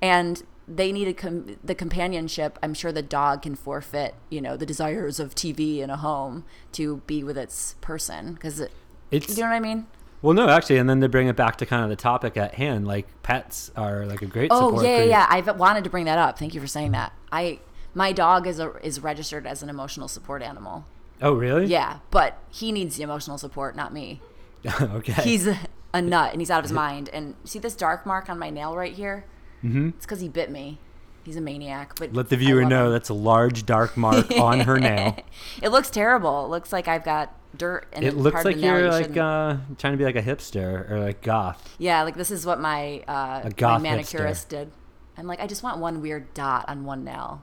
[0.00, 2.58] and they need a com- the companionship.
[2.62, 6.44] I'm sure the dog can forfeit, you know, the desires of TV in a home
[6.72, 8.72] to be with its person because it.
[9.10, 9.86] It's You know what I mean?
[10.22, 12.54] well, no, actually, and then to bring it back to kind of the topic at
[12.54, 15.26] hand, like pets are like a great Oh support yeah, yeah, yeah.
[15.28, 16.38] I've wanted to bring that up.
[16.38, 17.12] Thank you for saying that.
[17.32, 17.60] I
[17.94, 20.86] my dog is a, is registered as an emotional support animal.
[21.22, 21.66] Oh, really?
[21.66, 24.20] Yeah, but he needs the emotional support, not me.
[24.80, 25.12] okay.
[25.22, 25.58] He's a,
[25.94, 27.08] a nut and he's out of his mind.
[27.12, 29.24] And see this dark mark on my nail right here?
[29.64, 29.88] Mm-hmm.
[29.90, 30.78] It's because he bit me.
[31.24, 31.94] He's a maniac.
[31.98, 32.92] But Let the viewer know him.
[32.92, 35.16] that's a large dark mark on her nail.
[35.62, 36.46] it looks terrible.
[36.46, 38.90] It looks like I've got dirt and It looks like of the nail you're you
[38.92, 41.76] like uh, trying to be like a hipster or like goth.
[41.78, 44.48] yeah, like this is what my uh, my manicurist hipster.
[44.48, 44.72] did.
[45.18, 47.42] I'm like, I just want one weird dot on one nail.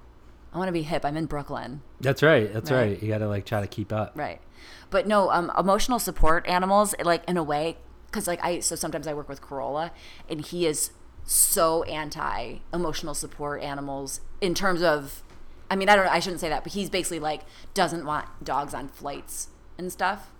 [0.51, 1.05] I want to be hip.
[1.05, 1.81] I'm in Brooklyn.
[2.01, 2.51] That's right.
[2.51, 2.93] That's Right.
[2.93, 3.03] right.
[3.03, 4.13] You got to like try to keep up.
[4.15, 4.41] Right.
[4.89, 9.07] But no, um, emotional support animals, like in a way, because like I, so sometimes
[9.07, 9.91] I work with Carolla,
[10.29, 10.91] and he is
[11.23, 15.23] so anti emotional support animals in terms of,
[15.69, 17.41] I mean, I don't, know, I shouldn't say that, but he's basically like
[17.73, 20.31] doesn't want dogs on flights and stuff.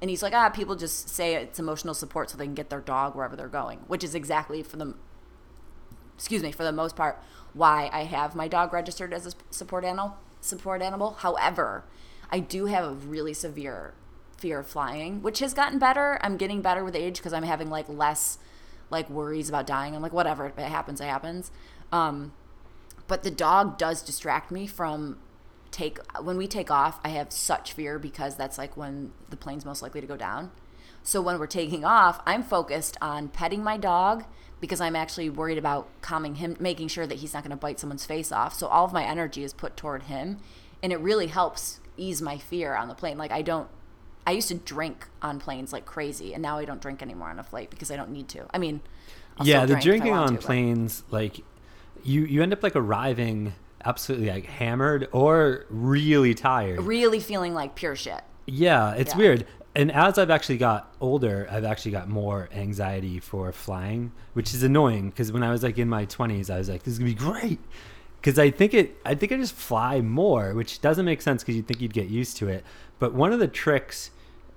[0.00, 2.80] And he's like, ah, people just say it's emotional support so they can get their
[2.80, 4.94] dog wherever they're going, which is exactly for the,
[6.14, 7.20] excuse me, for the most part,
[7.52, 10.16] why I have my dog registered as a support animal.
[10.40, 11.14] Support animal.
[11.18, 11.82] However,
[12.30, 13.94] I do have a really severe
[14.36, 16.18] fear of flying, which has gotten better.
[16.22, 18.38] I'm getting better with age because I'm having like less
[18.90, 19.94] like worries about dying.
[19.94, 21.50] I'm like, whatever, if it happens, it happens.
[21.92, 22.32] Um,
[23.06, 25.18] but the dog does distract me from
[25.70, 27.00] take when we take off.
[27.04, 30.50] I have such fear because that's like when the plane's most likely to go down.
[31.02, 34.24] So when we're taking off, I'm focused on petting my dog
[34.60, 37.78] because I'm actually worried about calming him, making sure that he's not going to bite
[37.78, 38.54] someone's face off.
[38.54, 40.38] So all of my energy is put toward him,
[40.82, 43.18] and it really helps ease my fear on the plane.
[43.18, 43.68] Like I don't
[44.26, 47.38] I used to drink on planes like crazy, and now I don't drink anymore on
[47.38, 48.46] a flight because I don't need to.
[48.52, 48.80] I mean,
[49.38, 51.40] I'll yeah, the drinking on to, but- planes, like
[52.04, 56.80] you you end up like arriving absolutely like hammered or really tired.
[56.82, 58.20] really feeling like pure shit.
[58.46, 59.18] Yeah, it's Yeah.
[59.18, 59.46] weird.
[59.74, 64.62] And as I've actually got older, I've actually got more anxiety for flying, which is
[64.64, 67.14] annoying because when I was like in my 20s, I was like, this is going
[67.14, 67.60] to be great.
[68.20, 71.56] Because I think it, I think I just fly more, which doesn't make sense because
[71.56, 72.64] you'd think you'd get used to it.
[72.98, 74.10] But one of the tricks,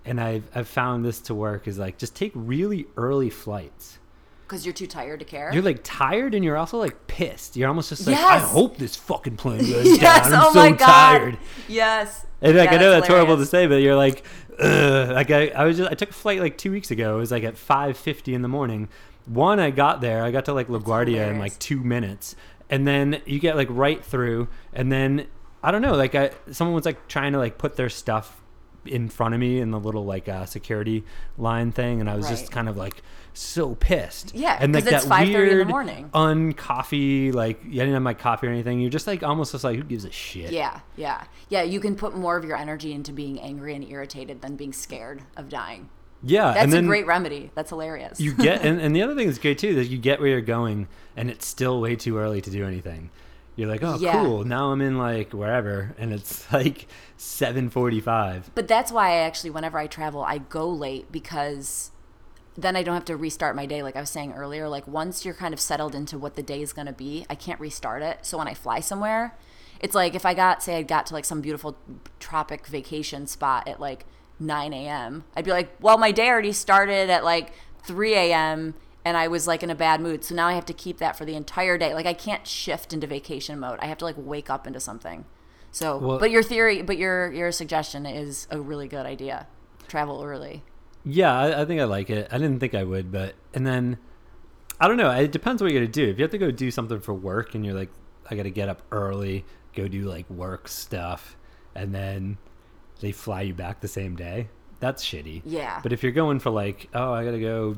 [0.03, 3.99] and I've, I've found this to work, is like just take really early flights.
[4.47, 5.49] Because you're too tired to care.
[5.53, 7.55] You're like tired and you're also like pissed.
[7.55, 10.29] You're almost just like, I hope this fucking plane goes yes.
[10.29, 10.33] down.
[10.33, 10.77] I'm oh so my god.
[10.87, 11.37] tired.
[11.69, 12.25] Yes.
[12.41, 14.25] And like Yeah, I know that's horrible to say, but you're like,
[14.59, 15.09] Ugh.
[15.11, 17.15] like I, I was just I took a flight like two weeks ago.
[17.15, 18.89] It was like at five fifty in the morning.
[19.25, 20.23] One, I got there.
[20.23, 22.35] I got to like LaGuardia in like two minutes,
[22.71, 25.27] and then you get like right through, and then
[25.61, 28.41] I don't know, like I someone was like trying to like put their stuff
[28.85, 31.03] in front of me in the little like uh, security
[31.37, 33.03] line thing, and I was just kind of like
[33.33, 34.33] so pissed.
[34.33, 36.09] Yeah, and like it's that 5:30 in the weird morning.
[36.13, 38.79] uncoffee, like I didn't have my coffee or anything.
[38.79, 40.51] You're just like almost just like who gives a shit.
[40.51, 41.61] Yeah, yeah, yeah.
[41.61, 45.23] You can put more of your energy into being angry and irritated than being scared
[45.37, 45.89] of dying.
[46.23, 46.53] Yeah.
[46.53, 47.51] That's and then, a great remedy.
[47.55, 48.19] That's hilarious.
[48.19, 50.41] you get and, and the other thing that's great too is you get where you're
[50.41, 53.09] going and it's still way too early to do anything
[53.57, 54.13] you're like oh Yeah.
[54.13, 59.49] cool now i'm in like wherever and it's like 7.45 But that's why I actually,
[59.51, 61.91] whenever I travel, I go late because
[62.57, 63.81] then I don't have to restart my day.
[63.83, 66.61] Like I was saying earlier, like once you're kind of settled into what the day
[66.61, 68.25] is going to be, I can't restart it.
[68.25, 69.37] So when I fly somewhere,
[69.79, 71.77] it's like if I got, say, I got to like some beautiful
[72.19, 74.05] tropic vacation spot at like
[74.41, 77.53] 9 a.m., I'd be like, well, my day already started at like
[77.85, 78.73] 3 a.m.
[79.05, 80.23] and I was like in a bad mood.
[80.25, 81.93] So now I have to keep that for the entire day.
[81.93, 83.79] Like I can't shift into vacation mode.
[83.81, 85.23] I have to like wake up into something.
[85.71, 89.47] So, Well- but your theory, but your your suggestion is a really good idea.
[89.87, 90.63] Travel early.
[91.05, 93.97] yeah I, I think i like it i didn't think i would but and then
[94.79, 96.69] i don't know it depends what you're gonna do if you have to go do
[96.71, 97.89] something for work and you're like
[98.29, 99.43] i gotta get up early
[99.75, 101.35] go do like work stuff
[101.75, 102.37] and then
[103.01, 104.47] they fly you back the same day
[104.81, 105.79] that's shitty Yeah.
[105.81, 107.77] But if you're going for like, oh, I gotta go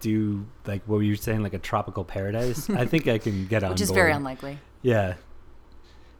[0.00, 3.64] do like what were you saying, like a tropical paradise, I think I can get
[3.64, 3.70] on.
[3.70, 3.96] Which is board.
[3.96, 4.58] very unlikely.
[4.82, 5.14] Yeah.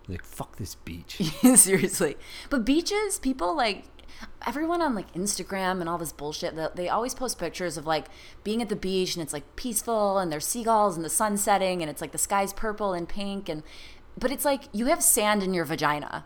[0.09, 1.17] Like fuck this beach.
[1.55, 2.17] Seriously.
[2.51, 3.85] But beaches, people like
[4.47, 8.07] everyone on like Instagram and all this bullshit, they, they always post pictures of like
[8.43, 11.83] being at the beach and it's like peaceful and there's seagulls and the sun setting
[11.83, 13.63] and it's like the sky's purple and pink and
[14.17, 16.25] but it's like you have sand in your vagina.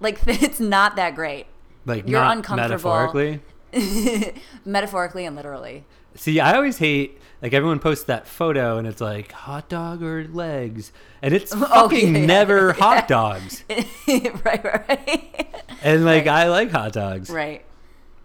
[0.00, 1.46] Like it's not that great.
[1.86, 2.68] Like You're uncomfortable.
[2.92, 3.40] metaphorically.
[4.64, 5.84] Metaphorically and literally.
[6.14, 10.26] See, I always hate like everyone posts that photo and it's like hot dog or
[10.26, 10.92] legs,
[11.22, 12.72] and it's oh, fucking Oh, yeah, yeah, never yeah.
[12.84, 13.64] hot dogs.
[13.68, 15.54] right, right, right.
[15.82, 17.30] And like I like hot dogs.
[17.30, 17.64] right.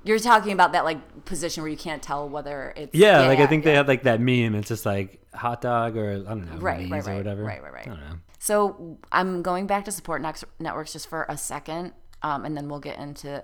[0.04, 3.48] You're talking about that like position where you can't tell whether it's Yeah, like I
[3.48, 4.54] think they have like that meme.
[4.56, 7.44] It's just like hot dog or I don't know, Right, Lay's right, or whatever.
[7.44, 7.88] right, right, right.
[7.88, 8.16] I don't know.
[8.46, 10.22] So I'm going back to support
[10.60, 13.44] networks just for a second, um, and then we'll get into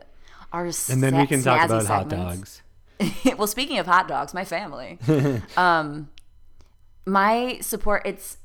[0.54, 2.62] our And then we can talk about hot dogs.
[3.36, 5.00] well, speaking of hot dogs, my family,
[5.58, 6.12] um,
[7.04, 8.04] my support.
[8.06, 8.38] It's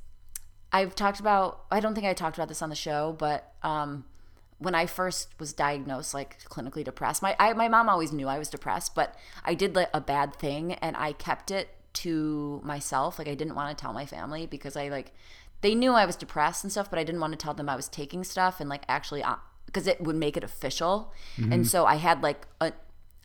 [0.72, 1.66] I've talked about.
[1.70, 4.06] I don't think I talked about this on the show, but um,
[4.56, 8.38] when I first was diagnosed, like clinically depressed, my I, my mom always knew I
[8.38, 13.18] was depressed, but I did like a bad thing, and I kept it to myself.
[13.18, 15.12] Like I didn't want to tell my family because I like
[15.60, 17.76] they knew I was depressed and stuff, but I didn't want to tell them I
[17.76, 19.36] was taking stuff and like actually uh,
[19.66, 21.12] because it would make it official.
[21.36, 21.62] And mm-hmm.
[21.64, 22.72] so I had like a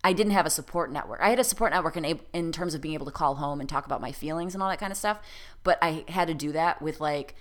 [0.03, 1.19] I didn't have a support network.
[1.21, 3.69] I had a support network in in terms of being able to call home and
[3.69, 5.19] talk about my feelings and all that kind of stuff,
[5.63, 7.35] but I had to do that with like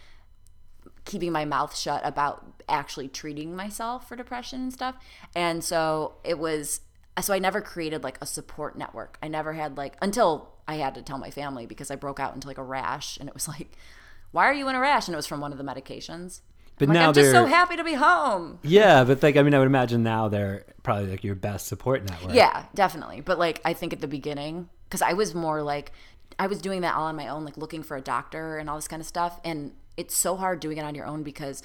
[1.05, 4.97] keeping my mouth shut about actually treating myself for depression and stuff.
[5.35, 6.83] And so it was
[7.21, 9.19] so I never created like a support network.
[9.23, 12.35] I never had like until I had to tell my family because I broke out
[12.35, 13.77] into like a rash and it was like
[14.33, 15.09] why are you in a rash?
[15.09, 16.41] And it was from one of the medications.
[16.79, 18.59] But I'm like, now I'm just so happy to be home.
[18.63, 22.09] Yeah, but like I mean, I would imagine now they're probably like your best support
[22.09, 22.35] network.
[22.35, 23.21] Yeah, definitely.
[23.21, 25.93] But like I think at the beginning, because I was more like
[26.39, 28.77] I was doing that all on my own, like looking for a doctor and all
[28.77, 29.41] this kind of stuff.
[29.45, 31.63] And it's so hard doing it on your own because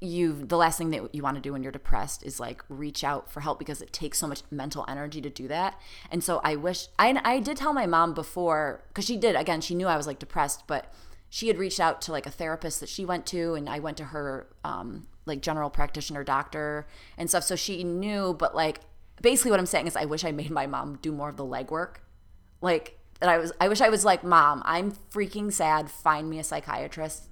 [0.00, 3.02] you the last thing that you want to do when you're depressed is like reach
[3.02, 5.80] out for help because it takes so much mental energy to do that.
[6.10, 9.60] And so I wish I I did tell my mom before cuz she did again
[9.60, 10.92] she knew I was like depressed but
[11.34, 13.96] she had reached out to like a therapist that she went to and I went
[13.96, 16.86] to her um like general practitioner doctor
[17.18, 18.82] and stuff so she knew but like
[19.20, 21.44] basically what I'm saying is I wish I made my mom do more of the
[21.44, 21.96] legwork
[22.60, 26.38] like that I was I wish I was like mom I'm freaking sad find me
[26.38, 27.24] a psychiatrist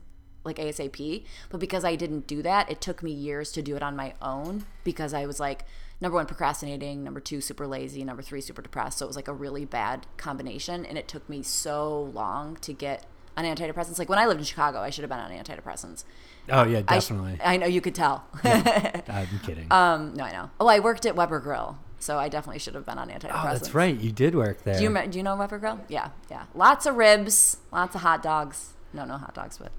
[0.44, 1.24] like ASAP.
[1.50, 4.14] But because I didn't do that, it took me years to do it on my
[4.20, 5.64] own because I was like,
[6.00, 8.98] number one, procrastinating, number two, super lazy, number three, super depressed.
[8.98, 10.84] So it was like a really bad combination.
[10.84, 13.06] And it took me so long to get
[13.36, 13.98] on antidepressants.
[13.98, 16.04] Like when I lived in Chicago, I should have been on antidepressants.
[16.48, 17.38] Oh yeah, definitely.
[17.42, 18.24] I, know you could tell.
[18.44, 19.70] I'm kidding.
[19.70, 20.50] um, no, I know.
[20.60, 21.78] Oh, I worked at Weber Grill.
[21.98, 23.44] So I definitely should have been on antidepressants.
[23.44, 23.96] oh, that's right.
[23.96, 24.76] You did work there.
[24.76, 25.80] Do you, do you know Weber Grill?
[25.88, 26.46] Yeah, yeah.
[26.52, 28.72] Lots of ribs, lots of hot dogs.
[28.92, 29.70] No, no hot dogs, but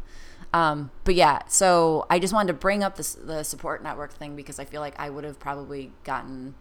[0.54, 4.36] um, but yeah, so I just wanted to bring up this, the support network thing
[4.36, 6.54] because I feel like I would have probably gotten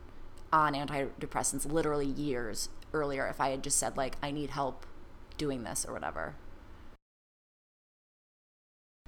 [0.53, 4.86] on antidepressants literally years earlier if I had just said like I need help
[5.36, 6.34] doing this or whatever.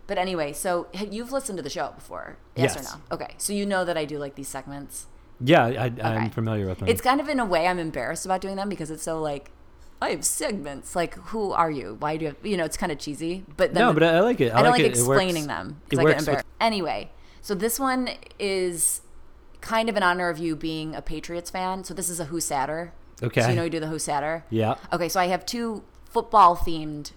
[0.06, 2.94] But anyway, so you've listened to the show before, yes, Yes.
[2.94, 3.02] or no?
[3.16, 5.06] Okay, so you know that I do like these segments.
[5.40, 6.28] yeah, I, I'm Okay.
[6.30, 6.88] familiar with them.
[6.88, 9.50] It's kind of in a way I'm embarrassed about doing them because it's so like
[10.02, 10.94] I have segments.
[10.94, 11.96] Like, who are you?
[11.98, 12.28] Why do you?
[12.32, 13.44] Have, you know, it's kind of cheesy.
[13.56, 14.52] But then no, the- but I, like it.
[14.52, 14.98] I, I don't like like it.
[14.98, 16.46] It works- explaining them It because I get works with, embarrassed.
[16.60, 19.00] Anyway, so this one is
[19.62, 21.84] kind of in honor of you being a Patriots fan.
[21.84, 22.92] So this is a Who's Sadder.
[23.22, 23.40] Okay.
[23.40, 24.44] So you know you do the Who's Sadder.
[24.50, 27.12] yeah, Okay, so I have two football themed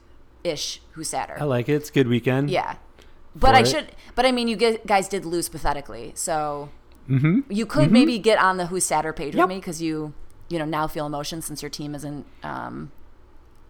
[0.47, 1.37] ish Who's Sadder.
[1.39, 1.73] I like it.
[1.73, 2.49] It's a good weekend.
[2.49, 2.75] Yeah.
[3.35, 3.67] But I it.
[3.67, 3.91] should.
[4.15, 6.69] But I mean, you guys did lose pathetically, so
[7.09, 7.49] Mm-hmm.
[7.49, 9.43] you could maybe get on the Who's Sadder page Yep.
[9.43, 10.13] with me because you,
[10.49, 12.91] you know, now feel emotion since your team isn't um,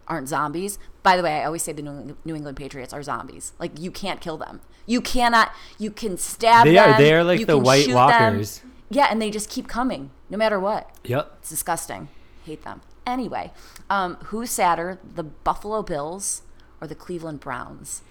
[0.08, 0.78] aren't zombies.
[1.04, 3.52] By the way, I always say the New England Patriots are zombies.
[3.60, 4.60] Like you can't kill them.
[4.86, 5.52] You cannot.
[5.78, 6.94] You can stab They them.
[6.94, 6.98] are.
[6.98, 7.94] They are like you the White shoot them.
[7.94, 8.62] Walkers.
[8.90, 10.90] Yeah, and they just keep coming no matter what.
[11.04, 11.36] Yep.
[11.40, 12.08] It's disgusting.
[12.44, 12.80] Hate them.
[13.06, 13.52] Anyway,
[13.88, 16.42] um, who's sadder, the Buffalo Bills
[16.80, 18.02] or the Cleveland Browns?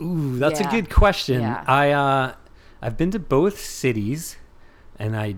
[0.00, 0.68] Ooh, that's Yeah.
[0.68, 1.40] a good question.
[1.42, 1.64] Yeah.
[1.66, 2.34] I uh,
[2.82, 4.36] I've been to both cities,
[4.98, 5.36] and I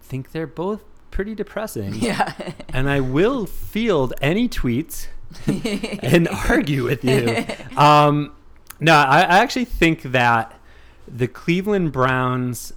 [0.00, 1.94] think they're both pretty depressing.
[2.00, 2.32] Yeah.
[2.70, 5.08] and I will field any tweets
[6.02, 7.44] and argue with you.
[7.76, 8.32] Um,
[8.80, 10.58] no, I, I actually think that
[11.06, 12.72] the Cleveland Browns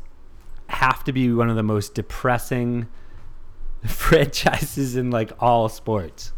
[0.67, 2.87] have to be one of the most depressing
[3.85, 6.33] franchises in like all sports.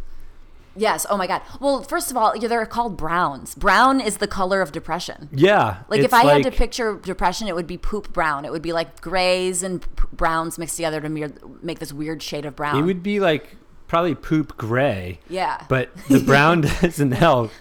[0.75, 1.05] Yes.
[1.09, 1.41] Oh my God.
[1.59, 3.55] Well, first of all, they're called Browns.
[3.55, 5.29] Brown is the color of depression.
[5.31, 8.45] Yeah, Like if I had to picture depression, it would be poop brown.
[8.45, 12.21] It would be like grays and p- browns mixed together to mere- make this weird
[12.23, 12.77] shade of brown.
[12.77, 13.55] it would be like
[13.87, 15.63] probably poop gray, yeah.
[15.69, 17.51] but the brown doesn't help.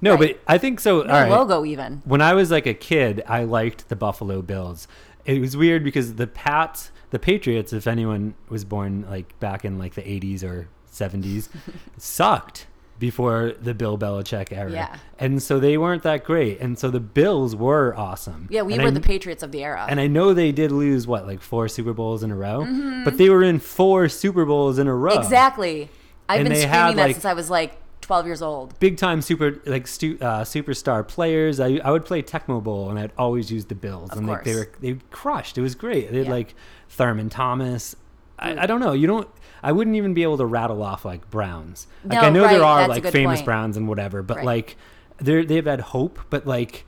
[0.00, 0.36] No, Right.
[0.36, 1.02] but I think so.
[1.02, 1.30] No all right.
[1.30, 2.02] logo even.
[2.04, 4.86] when I was like a kid, I liked the Buffalo Bills.
[5.24, 9.76] It was weird because the Pats, the Patriots, if anyone was born like back in
[9.78, 11.48] like the 80s or 70s,
[11.96, 12.66] sucked
[12.98, 14.72] before the Bill Belichick era.
[14.72, 14.96] Yeah.
[15.20, 16.60] And so they weren't that great.
[16.60, 18.48] And so the Bills were awesome.
[18.50, 19.86] Yeah, we And were I- the Patriots of the era.
[19.88, 23.04] And I know they did lose what, like four Super Bowls in a row, Mm-hmm.
[23.04, 25.12] but they were in four Super Bowls in a row.
[25.18, 25.88] exactly.
[26.28, 28.78] I've And been screaming had, that like- since I was like 12 years old.
[28.80, 31.60] big time super like stu- uh, superstar players.
[31.60, 34.44] I, I would play Tecmo Bowl and I'd always use the Bills Of and like
[34.44, 35.56] they were they crushed.
[35.58, 36.10] It was great.
[36.10, 36.32] They had Yeah.
[36.32, 36.54] like
[36.88, 37.94] Thurman Thomas.
[38.38, 38.92] I, I don't know.
[38.92, 39.28] You don't.
[39.62, 41.86] I wouldn't even be able to rattle off like Browns.
[42.04, 43.44] Like No, I know right, there are like famous point.
[43.46, 44.46] Browns and whatever, but Right.
[44.46, 44.76] like
[45.18, 46.18] they're they've had hope.
[46.30, 46.84] But like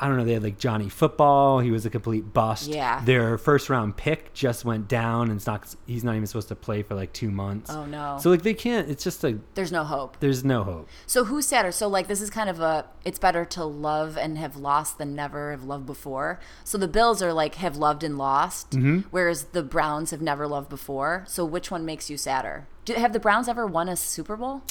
[0.00, 0.24] I don't know.
[0.24, 1.58] They had like Johnny Football.
[1.60, 2.68] He was a complete bust.
[2.68, 3.02] Yeah.
[3.04, 5.74] Their first round pick just went down and it's not.
[5.86, 7.70] He's not even supposed to play for like two months.
[7.70, 8.18] Oh, no.
[8.20, 8.88] So like they can't.
[8.88, 9.38] It's just a.
[9.54, 10.18] There's no hope.
[10.20, 10.88] There's no hope.
[11.06, 11.72] So who's sadder?
[11.72, 15.14] So like this is kind of a it's better to love and have lost than
[15.14, 16.38] never have loved before.
[16.64, 19.08] So the Bills are like have loved and lost, Mm-hmm.
[19.10, 21.24] whereas the Browns have never loved before.
[21.26, 22.68] So which one makes you sadder?
[22.84, 24.62] Do, have the Browns ever won a Super Bowl?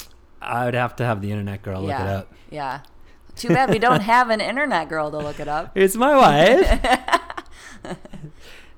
[0.41, 2.33] I would have to have the internet girl look it up.
[2.49, 2.81] yeah.
[3.37, 5.71] Too bad we don't have an internet girl to look it up.
[5.75, 6.79] It's my wife.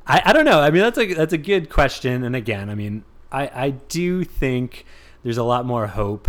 [0.06, 0.60] I, I don't know.
[0.60, 2.24] I mean, that's a that's a good question.
[2.24, 4.86] And again, I mean, I I do think
[5.24, 6.28] there's a lot more hope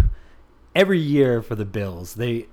[0.74, 2.14] every year for the Bills.
[2.14, 2.47] They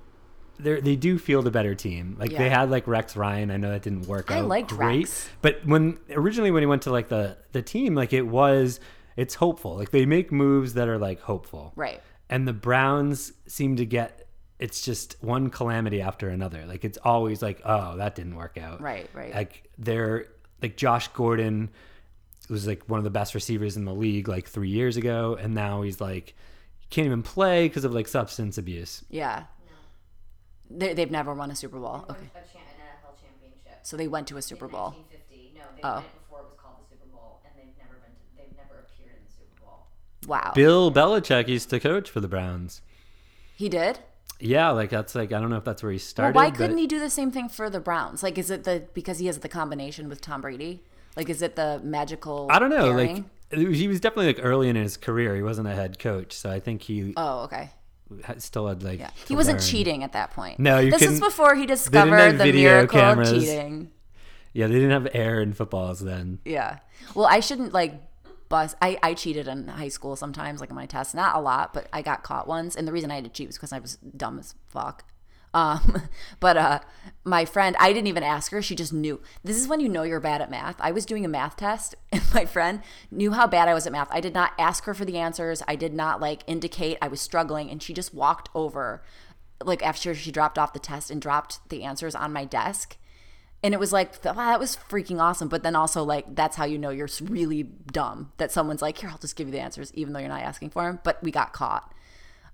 [0.58, 2.16] they they do field a better team.
[2.18, 3.50] Like they had like Rex Ryan.
[3.50, 5.28] I know that didn't work I out liked great, Rex.
[5.42, 8.80] but when originally when he went to like the the team, like it was
[9.16, 9.76] it's hopeful.
[9.76, 11.72] Like they make moves that are like hopeful.
[11.76, 12.00] Right.
[12.30, 14.27] and the Browns seem to get
[14.58, 16.64] it's just one calamity after another.
[16.66, 18.80] Like it's always like, oh, that didn't work out.
[18.80, 19.34] Right, right.
[19.34, 20.26] Like they're
[20.62, 21.70] like Josh Gordon
[22.50, 25.54] was like one of the best receivers in the league like three years ago, and
[25.54, 26.34] now he's like
[26.90, 29.04] can't even play because of like substance abuse.
[29.10, 29.44] Yeah.
[30.70, 32.04] They, they've never won a Super Bowl.
[32.10, 32.20] Okay.
[32.34, 34.90] a, cha- an NFL championship So they went to a Super in Bowl.
[34.90, 35.52] 1950.
[35.56, 35.94] No, they Oh.
[35.94, 38.12] went before it was called the Super Bowl, and they've never been.
[38.12, 39.86] To, they've never appeared in the Super Bowl.
[40.26, 40.52] Wow.
[40.54, 42.82] Bill Belichick used to coach for the Browns.
[43.56, 43.98] He did?
[44.40, 46.34] Yeah, like that's like I don't know if that's where he started.
[46.34, 48.22] Well, why couldn't he do the same thing for the Browns?
[48.22, 50.82] Like, is it the because he has the combination with Tom Brady?
[51.16, 52.46] Like, is it the magical?
[52.50, 52.92] I don't know.
[52.92, 53.30] pairing?
[53.52, 55.34] Like he was definitely like early in his career.
[55.34, 57.70] He wasn't a head coach, so I think he oh, okay.
[58.38, 59.00] still had like.
[59.00, 59.68] Yeah, he wasn't learn.
[59.68, 60.60] cheating at that point.
[60.60, 63.32] No, you this is before he discovered the miracle cameras.
[63.32, 63.90] of cheating.
[64.52, 66.40] Yeah, they didn't have air in footballs then.
[66.44, 66.78] Yeah.
[67.14, 68.00] Well, I shouldn't like
[68.48, 68.76] bust.
[68.80, 71.14] I, I cheated in high school sometimes, like in my tests.
[71.14, 72.76] Not a lot, but I got caught once.
[72.76, 75.04] And the reason I had to cheat was because I was dumb as fuck.
[75.54, 76.02] Um,
[76.40, 76.80] but uh,
[77.24, 78.62] my friend, I didn't even ask her.
[78.62, 79.20] She just knew.
[79.42, 80.76] This is when you know you're bad at math.
[80.80, 82.80] I was doing a math test, and my friend
[83.10, 84.08] knew how bad I was at math.
[84.10, 85.62] I did not ask her for the answers.
[85.66, 89.02] I did not like indicate I was struggling, and she just walked over,
[89.64, 92.96] like after she dropped off the test and dropped the answers on my desk
[93.62, 95.48] and it was like wow, that was freaking awesome.
[95.48, 99.10] But then also like that's how you know you're really dumb that someone's like here
[99.10, 101.30] i'll just give you the answers even though you're not asking for them but we
[101.30, 101.92] got caught.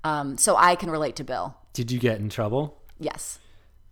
[0.02, 1.56] Um, so i can relate to bill.
[1.72, 2.80] Did you get in trouble?
[2.98, 3.38] yes.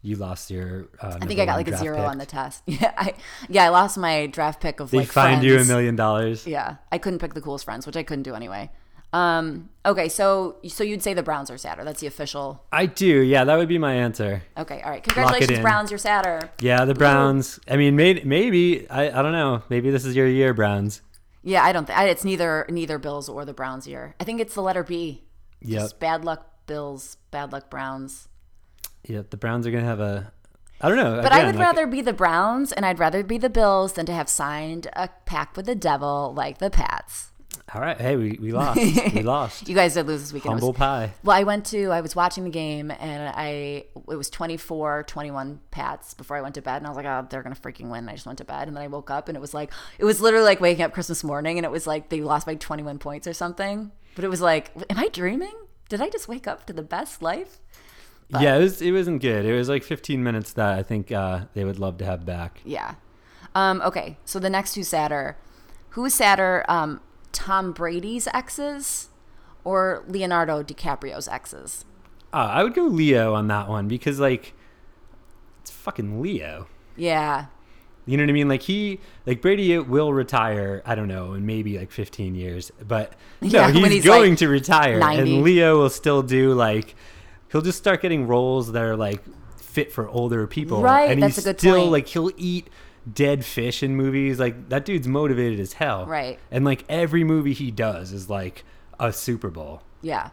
[0.04, 0.88] You lost your.
[1.00, 2.62] Uh, i think i got like a zero on the test.
[2.66, 3.14] Yeah i
[3.48, 6.44] yeah i lost my draft pick of They like fined you a million dollars.
[6.44, 8.68] yeah i couldn't pick the coolest friends which i couldn't do anyway
[9.12, 13.20] um, okay so so you'd say the browns are sadder that's the official I do.
[13.20, 14.42] Yeah, that would be my answer.
[14.56, 17.58] okay all right congratulations browns you're sadder Yeah, the Browns.
[17.68, 19.62] I mean, may, maybe I, I don't know.
[19.68, 21.02] Maybe this is your year, Browns.
[21.42, 24.14] Yeah, I don't think it's neither neither Bills or the Browns year.
[24.20, 25.24] I think it's the letter B.
[25.64, 28.28] Just bad luck Bills, bad luck Browns.
[29.04, 29.30] Yep.
[29.30, 30.32] The Browns are gonna have a.
[30.80, 31.20] I don't know.
[31.22, 34.06] But I would like- rather be the Browns and I'd rather be the Bills than
[34.06, 37.31] to have signed a pact with the devil like the Pats.
[37.74, 37.98] All right.
[37.98, 38.76] Hey, we, we lost.
[39.14, 39.68] we lost.
[39.68, 40.52] You guys did lose this weekend.
[40.52, 41.14] It was- Humble pie.
[41.24, 45.60] Well, I went to, I was watching the game and I, it was 24, 21
[45.70, 46.76] Pats before I went to bed.
[46.78, 48.00] And I was like, oh, they're going to freaking win.
[48.00, 48.68] And I just went to bed.
[48.68, 50.92] And then I woke up and it was like, it was literally like waking up
[50.92, 53.90] Christmas morning and it was like they lost by 21 points or something.
[54.14, 55.54] But it was like, am I dreaming?
[55.88, 57.58] Did I just wake up to the best life?
[58.40, 58.80] Yeah, it was.
[58.80, 59.44] It wasn't good.
[59.44, 62.60] It was like 15 minutes that I think uh, they would love to have back.
[62.64, 62.94] Yeah.
[63.54, 64.16] Um, okay.
[64.24, 65.36] So the next two sadder.
[65.90, 67.02] Who is sadder, um,
[67.32, 69.08] Tom Brady's exes
[69.64, 71.84] or Leonardo DiCaprio's exes?
[72.32, 74.54] Uh, I would go Leo on that one because like,
[75.60, 76.66] it's fucking Leo.
[76.96, 77.46] Yeah.
[78.04, 78.48] You know what I mean?
[78.48, 80.82] Like he, like Brady will retire.
[80.84, 84.38] I don't know, in maybe like 15 years, but no, Yeah, he's, he's, going like,
[84.40, 85.20] to retire, 90.
[85.36, 86.96] and Leo will still do like,
[87.52, 89.22] he'll just start getting roles that are like
[89.56, 91.92] fit for older people, Right, And that's he's a good still point.
[91.92, 92.68] like he'll eat
[93.10, 94.38] dead fish in movies.
[94.38, 96.38] Like that dude's motivated as hell, Right.
[96.50, 98.64] And like every movie he does is like
[98.98, 99.82] a Super Bowl.
[100.00, 100.30] Yeah.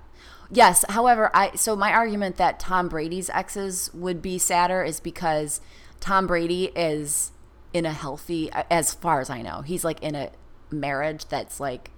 [0.52, 0.84] Yes.
[0.90, 5.62] However, I so my argument that Tom Brady's exes would be sadder is because
[6.00, 7.32] Tom Brady is
[7.74, 10.32] in a healthy, as far as I know, he's like in a
[10.72, 11.92] marriage that's like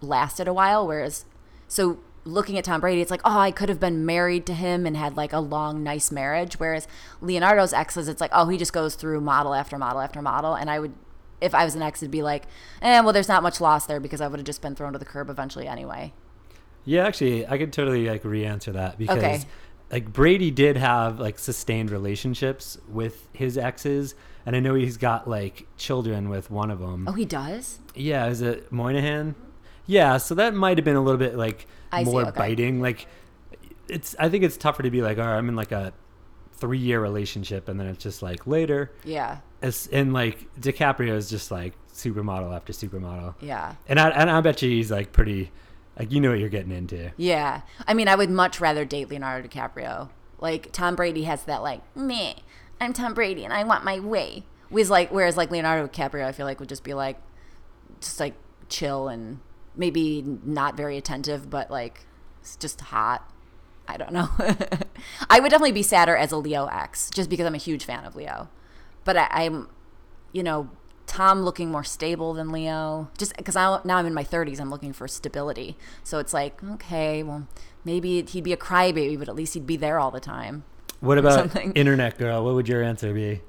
[0.00, 0.86] lasted a while.
[0.86, 1.24] Whereas,
[1.66, 1.98] so
[2.28, 4.96] looking at Tom Brady, it's like, oh, I could have been married to him and
[4.96, 6.60] had like a long, nice marriage.
[6.60, 6.86] Whereas
[7.20, 10.54] Leonardo's exes, it's like, oh, he just goes through model after model after model.
[10.54, 10.92] And I would,
[11.40, 12.44] if I was an ex, it'd be like,
[12.82, 14.98] eh, well, there's not much loss there because I would have just been thrown to
[14.98, 16.12] the curb eventually anyway.
[16.84, 19.40] Yeah, actually, I could totally like re-answer that because Okay.
[19.90, 24.14] like Brady did have like sustained relationships with his exes,
[24.46, 27.06] and I know he's got like children with one of them.
[27.08, 27.78] Oh, he does?
[27.94, 29.34] Yeah, is it Moynahan?
[29.86, 32.38] Yeah, so that might have been a little bit like I see, more okay.
[32.38, 32.80] biting.
[32.80, 33.06] Like,
[33.88, 35.92] it's I think it's tougher to be like, all right, I'm in like a
[36.52, 38.92] three-year relationship, and then it's just like later.
[39.04, 39.38] Yeah.
[39.62, 43.74] It's, and like DiCaprio is just like supermodel after supermodel, Yeah.
[43.88, 45.50] and I and I bet you he's like pretty,
[45.98, 47.12] like you know what you're getting into.
[47.16, 47.62] Yeah.
[47.86, 50.10] I mean, I would much rather date Leonardo DiCaprio.
[50.40, 52.36] Like Tom Brady has that like, me,
[52.80, 54.44] I'm Tom Brady and I want my way.
[54.68, 57.20] Whereas like whereas like Leonardo DiCaprio I feel like would just be like
[58.00, 58.34] just like
[58.68, 59.40] chill and
[59.78, 62.06] maybe not very attentive, but like
[62.58, 63.30] just hot.
[63.86, 64.28] I don't know.
[65.30, 68.04] I would definitely be sadder as a Leo X, just because I'm a huge fan
[68.04, 68.50] of Leo.
[69.04, 69.68] But I, I'm,
[70.32, 70.68] you know,
[71.06, 74.92] Tom looking more stable than Leo, just because now I'm in my 30s, I'm looking
[74.92, 75.78] for stability.
[76.04, 77.48] So it's like, okay, well,
[77.82, 80.64] maybe he'd be a crybaby, but at least he'd be there all the time.
[81.00, 81.72] What about something.
[81.72, 82.44] internet girl?
[82.44, 83.40] What would your answer be?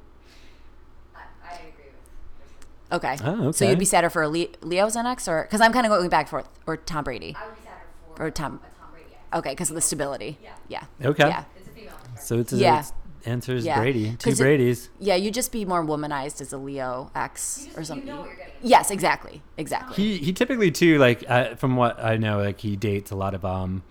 [1.14, 2.48] I, I agree with.
[2.92, 3.18] Okay.
[3.24, 5.86] Oh, So you'd be sadder for a Le- Leo's an ex, or because I'm kind
[5.86, 7.36] of going back and forth, or Tom Brady.
[7.40, 7.76] I would be sadder
[8.16, 9.06] for Or Tom- Tom Brady.
[9.34, 10.38] Okay, because of the stability.
[10.44, 10.54] Yeah.
[10.68, 11.08] Yeah.
[11.10, 11.28] Okay.
[11.28, 11.44] Yeah.
[11.58, 11.94] It's a female.
[12.20, 12.80] So it's, Yeah.
[12.80, 12.94] it's
[13.26, 13.80] answers Yeah.
[13.80, 14.16] Brady.
[14.18, 14.90] Two 'Cause it- Brady's.
[15.00, 18.08] Yeah, you'd just be more womanized as a Leo ex You or something.
[18.08, 18.48] You know what you're.
[18.62, 19.96] Yes, exactly, exactly.
[19.96, 23.34] He he typically too like uh, from what I know like he dates a lot
[23.34, 23.84] of um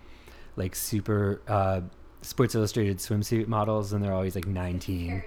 [0.57, 1.81] like super uh
[2.21, 5.23] Sports Illustrated swimsuit models and they're always like 19.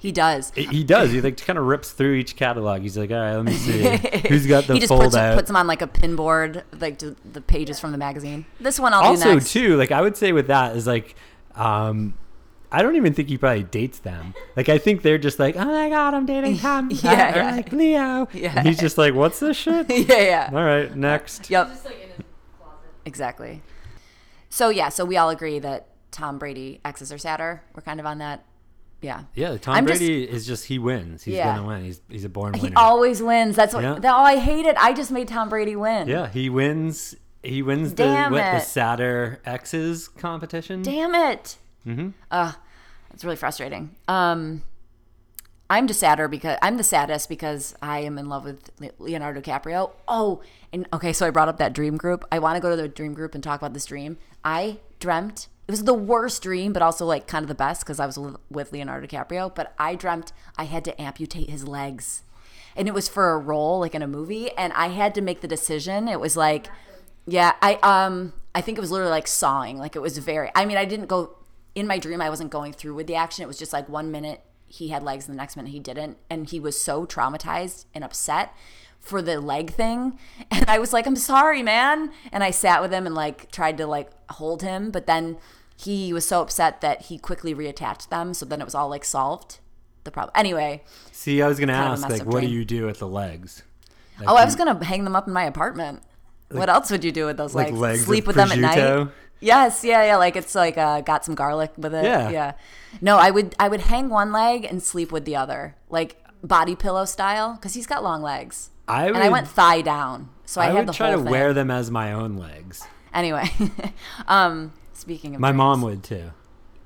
[0.00, 0.50] He does.
[0.56, 1.12] He- does.
[1.12, 2.80] He like kind of rips through each catalog.
[2.80, 3.82] He's like, all right, let me see
[4.28, 6.98] who's got the full out?" he just puts, puts them on like a pinboard, like
[7.00, 8.46] to the pages from the magazine.
[8.58, 11.14] This one I'll do also, too, like I would say with that is like,
[11.54, 12.14] um,
[12.72, 14.32] I don't even think he probably dates them.
[14.56, 16.90] Like I think they're just like, oh my god, I'm dating Tom.
[17.02, 18.26] Yeah, like Leo.
[18.32, 18.54] Yeah.
[18.56, 19.90] And he's just like, what's this shit?
[19.90, 20.50] yeah, yeah.
[20.50, 21.50] All right, next.
[21.50, 21.68] Yep.
[21.68, 22.24] Like in his
[22.58, 22.78] closet.
[23.04, 23.62] Exactly.
[24.48, 27.62] So yeah, so we all agree that Tom Brady exes are sadder.
[27.74, 28.44] We're kind of on that.
[29.02, 29.22] Yeah.
[29.34, 31.22] Yeah, Tom I'm just- Brady is just he wins.
[31.22, 31.56] He's Yeah.
[31.56, 31.84] gonna win.
[31.84, 32.68] He's he's a born winner.
[32.68, 33.56] He always wins.
[33.56, 33.82] That's what.
[33.82, 33.94] Yeah.
[33.98, 34.76] that- oh, I hate it.
[34.78, 36.08] I just made Tom Brady win.
[36.08, 37.14] yeah, he wins.
[37.42, 40.82] He wins the Damn what, the sadder exes competition.
[40.82, 41.56] Damn it.
[41.86, 42.12] Mhm.
[42.30, 42.52] Uh,
[43.14, 43.96] it's really frustrating.
[44.06, 44.62] Um,
[45.70, 49.92] I'm just sadder because I'm the saddest because I am in love with Leonardo DiCaprio.
[50.08, 50.42] Oh,
[50.72, 52.24] and okay, so I brought up that dream group.
[52.30, 54.18] I want to go to the dream group and talk about this dream.
[54.44, 58.00] I dreamt it was the worst dream, but also like kind of the best because
[58.00, 58.18] I was
[58.50, 59.54] with Leonardo DiCaprio.
[59.54, 62.24] But I dreamt I had to amputate his legs,
[62.74, 65.42] and it was for a role like in a movie, and I had to make
[65.42, 66.08] the decision.
[66.08, 66.68] It was like,
[67.24, 69.78] yeah, I um, I think it was literally like sawing.
[69.78, 70.50] Like it was very.
[70.56, 71.36] I mean, I didn't go
[71.76, 72.20] in my dream.
[72.20, 73.44] I wasn't going through with the action.
[73.44, 76.16] It was just like one minute he had legs and the next minute he didn't,
[76.28, 78.52] and he was so traumatized and upset
[78.98, 80.18] for the leg thing
[80.50, 83.78] and i was like i'm sorry man and i sat with him and like tried
[83.78, 85.38] to like hold him but then
[85.82, 89.04] he was so upset that he quickly reattached them so then it was all like
[89.04, 89.58] solved
[90.04, 92.98] the problem anyway See, I was of a ask like, what do you do with
[92.98, 93.62] the legs?
[94.18, 96.02] Like, oh i was gonna hang them up in my apartment
[96.50, 99.08] what else would you do with those like legs legs sleep with them at night?
[99.40, 100.16] Yes, yeah, yeah.
[100.16, 102.04] Like it's like uh, got some garlic with it.
[102.04, 102.30] Yeah.
[102.30, 102.52] yeah.
[103.00, 106.76] No, I would I would hang one leg and sleep with the other, like body
[106.76, 108.70] pillow style, because he's got long legs.
[108.86, 111.18] I would, and I went thigh down, so I, I had would the try whole
[111.18, 111.30] to thing.
[111.30, 112.86] wear them as my own legs.
[113.14, 113.48] Anyway,
[114.28, 116.30] um, speaking of My dreams, mom would too.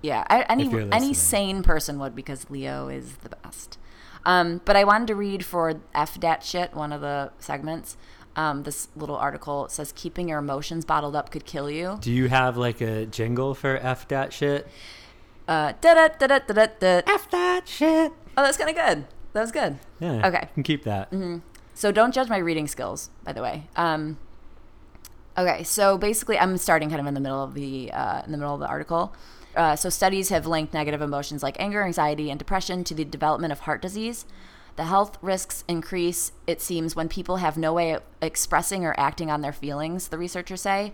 [0.03, 3.79] yeah, I, any any sane person would because Leo is the best.
[4.27, 7.97] Um, but I wanted to read for F dat shit one of the segments.
[8.37, 11.99] Um, this little article says keeping your emotions bottled up could kill you.
[12.01, 14.67] Do you have like a jingle for F that shit?
[15.47, 17.03] Uh, da da da da da da.
[17.07, 18.13] F that shit.
[18.37, 19.07] Oh, that's kind of good.
[19.35, 19.79] That was good.
[20.01, 20.27] Yeah.
[20.27, 20.41] Okay.
[20.43, 21.13] You can keep that.
[21.75, 23.69] So don't judge my reading skills, by the way.
[23.77, 24.17] Um,
[25.37, 28.39] okay, so basically, I'm starting kind of in the middle of the uh, in the
[28.39, 29.15] middle of the article.
[29.57, 33.53] Uh, so studies have linked negative emotions like anger, anxiety, and depression to the development
[33.53, 34.27] of heart disease.
[34.77, 39.31] The health risks increase, it seems, when people have no way of expressing or acting
[39.31, 40.93] on their feelings, the researchers say.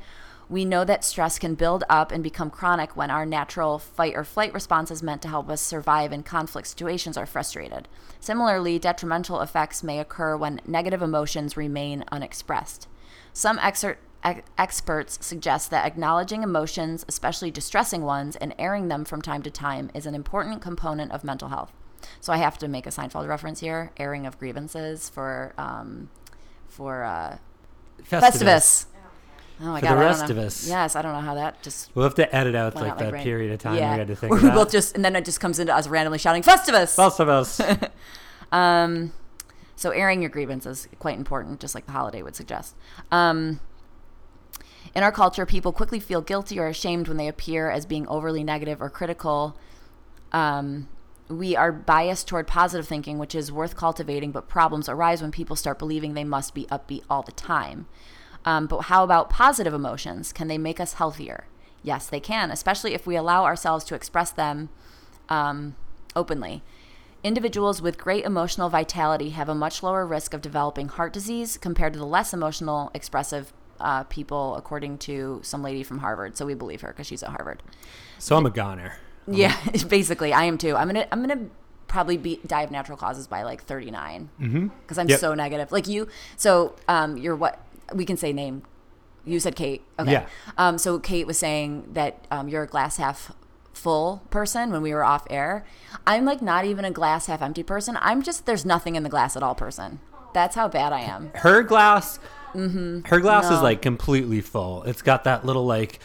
[0.50, 4.24] We know that stress can build up and become chronic when our natural fight or
[4.24, 7.86] flight responses meant to help us survive in conflict situations are frustrated.
[8.18, 12.88] Similarly, detrimental effects may occur when negative emotions remain unexpressed.
[13.32, 19.22] Some exer- ex- experts suggest that acknowledging emotions, especially distressing ones, and airing them from
[19.22, 21.72] time to time is an important component of mental health.
[22.20, 26.08] So I have to make a Seinfeld reference here: airing of grievances for um,
[26.68, 27.38] for uh,
[28.02, 28.86] Festivus.
[29.62, 29.94] Oh my For god!
[29.94, 30.66] the rest of us.
[30.66, 33.10] Yes, I don't know how that just We'll have to edit out like out that
[33.10, 33.22] brain.
[33.22, 34.54] period of time Yeah, we had to think where we about.
[34.56, 36.96] both just and then it just comes into us randomly shouting Festivus.
[36.96, 37.60] Both of us.
[38.52, 39.12] Um,
[39.76, 42.74] so airing your grievances is quite important, just like the holiday would suggest.
[43.12, 43.60] Um,
[44.94, 48.42] in our culture, people quickly feel guilty or ashamed when they appear as being overly
[48.42, 49.56] negative or critical.
[50.32, 50.88] Um,
[51.28, 55.54] we are biased toward positive thinking, which is worth cultivating, but problems arise when people
[55.54, 57.86] start believing they must be upbeat all the time.
[58.44, 60.32] Um, but how about positive emotions?
[60.32, 61.46] Can they make us healthier?
[61.82, 64.70] Yes, they can, especially if we allow ourselves to express them
[65.28, 65.76] um,
[66.16, 66.62] openly.
[67.22, 71.92] Individuals with great emotional vitality have a much lower risk of developing heart disease compared
[71.92, 76.36] to the less emotional, expressive uh, people, according to some lady from Harvard.
[76.36, 77.62] So we believe her because she's at Harvard.
[78.18, 78.94] so I'm a goner.
[79.26, 79.56] Yeah,
[79.88, 80.76] basically, I am too.
[80.76, 81.46] I'm gonna, I'm gonna
[81.88, 85.20] probably be die of natural causes by like 39 because I'm Yep.
[85.20, 85.72] so negative.
[85.72, 87.64] Like you, so um, you're what
[87.94, 88.62] we can say name.
[89.24, 89.82] You said Kate.
[89.98, 90.12] Okay.
[90.12, 90.26] Yeah.
[90.56, 93.32] Um, so Kate was saying that um, you're a glass half
[93.74, 95.64] full person when we were off air.
[96.06, 97.98] I'm like not even a glass half empty person.
[98.00, 100.00] I'm just there's nothing in the glass at all person.
[100.32, 101.30] That's how bad I am.
[101.36, 102.18] Her glass.
[102.54, 103.62] Her glass is Mm-hmm.
[103.64, 104.82] Like completely full.
[104.84, 105.98] It's got that little like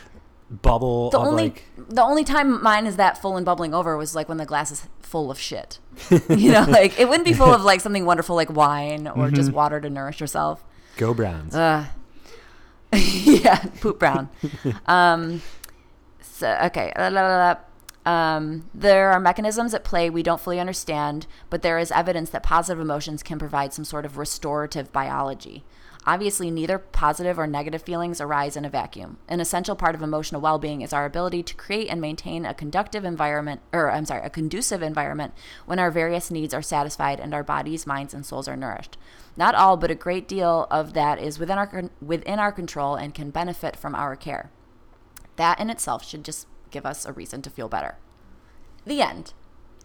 [0.49, 1.63] bubble The of only like.
[1.89, 4.71] the only time mine is that full and bubbling over was like when the glass
[4.71, 5.79] is full of shit.
[6.29, 9.47] you know, like it wouldn't be full of like something wonderful like wine or just
[9.49, 9.55] Mm-hmm.
[9.57, 10.63] water to nourish yourself.
[10.97, 11.55] Go Browns.
[11.55, 11.85] Uh,
[12.93, 14.29] yeah, poop brown.
[14.85, 15.41] um,
[16.21, 16.93] so okay.
[16.97, 17.55] La, la, la.
[18.05, 22.43] Um, there are mechanisms at play we don't fully understand, but there is evidence that
[22.43, 25.65] positive emotions can provide some sort of restorative biology.
[26.07, 29.17] Obviously, neither positive or negative feelings arise in a vacuum.
[29.27, 32.53] An essential part of emotional well being is our ability to create and maintain a
[32.53, 35.33] conductive environment, or I'm sorry, a conducive environment
[35.65, 38.97] when our various needs are satisfied and our bodies, minds, and souls are nourished.
[39.35, 43.15] Not all, but a great deal of that is within our, within our control and
[43.15, 44.51] can benefit from our care.
[45.37, 47.97] That in itself should just give us a reason to feel better.
[48.85, 49.33] The end.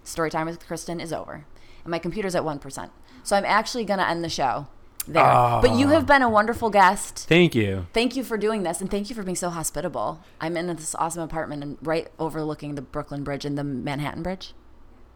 [0.05, 1.47] Storytime with Kristen is over.
[1.83, 2.91] And my computer's at 1%.
[3.23, 4.69] So I'm actually going to end the show
[5.03, 5.23] there.
[5.23, 5.91] But you ah.
[5.91, 7.27] have been a wonderful guest.
[7.29, 7.87] Thank you.
[7.93, 10.21] Thank you for doing this, and thank you for being so hospitable.
[10.41, 14.55] I'm in this awesome apartment and right overlooking the Brooklyn Bridge and the Manhattan Bridge.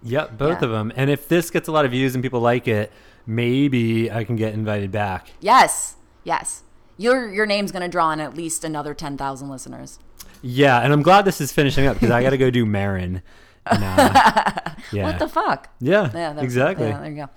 [0.03, 0.67] Yep, both Yeah.
[0.67, 0.93] of them.
[0.97, 2.93] And if this gets a lot of views and people like it,
[3.27, 5.29] maybe I can get invited back.
[5.41, 6.63] Yes, yes.
[6.97, 9.99] Your your name's gonna draw in at least another ten thousand listeners.
[10.43, 13.23] Yeah, and I'm glad this is finishing up because I got to go do Marin.
[13.67, 15.05] Uh, yeah.
[15.05, 15.71] What the fuck?
[15.81, 16.89] yeah, Yeah, exactly.
[16.89, 17.31] yeah, there you go.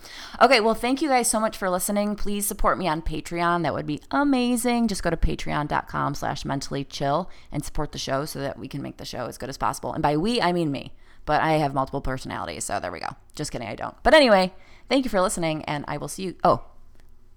[0.45, 2.15] Okay, well, thank you guys so much for listening.
[2.15, 3.63] Please support me on Patreon.
[3.63, 4.88] That would be amazing.
[4.88, 8.82] Just go to patreon.com slash mentally chill and support the show so that we can
[8.82, 9.93] make the show as good as possible.
[9.93, 10.93] And by we, I mean me.
[11.25, 13.15] But I have multiple personalities, so there we go.
[13.36, 13.95] Just kidding, I don't.
[14.03, 14.53] But anyway,
[14.89, 16.36] thank you for listening, and I will see you.
[16.43, 16.63] Oh,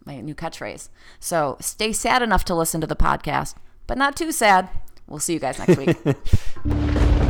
[0.04, 0.88] my new catchphrase.
[1.18, 3.54] So stay sad enough to listen to the podcast,
[3.88, 4.68] but not too sad.
[5.08, 5.96] We'll see you guys next week.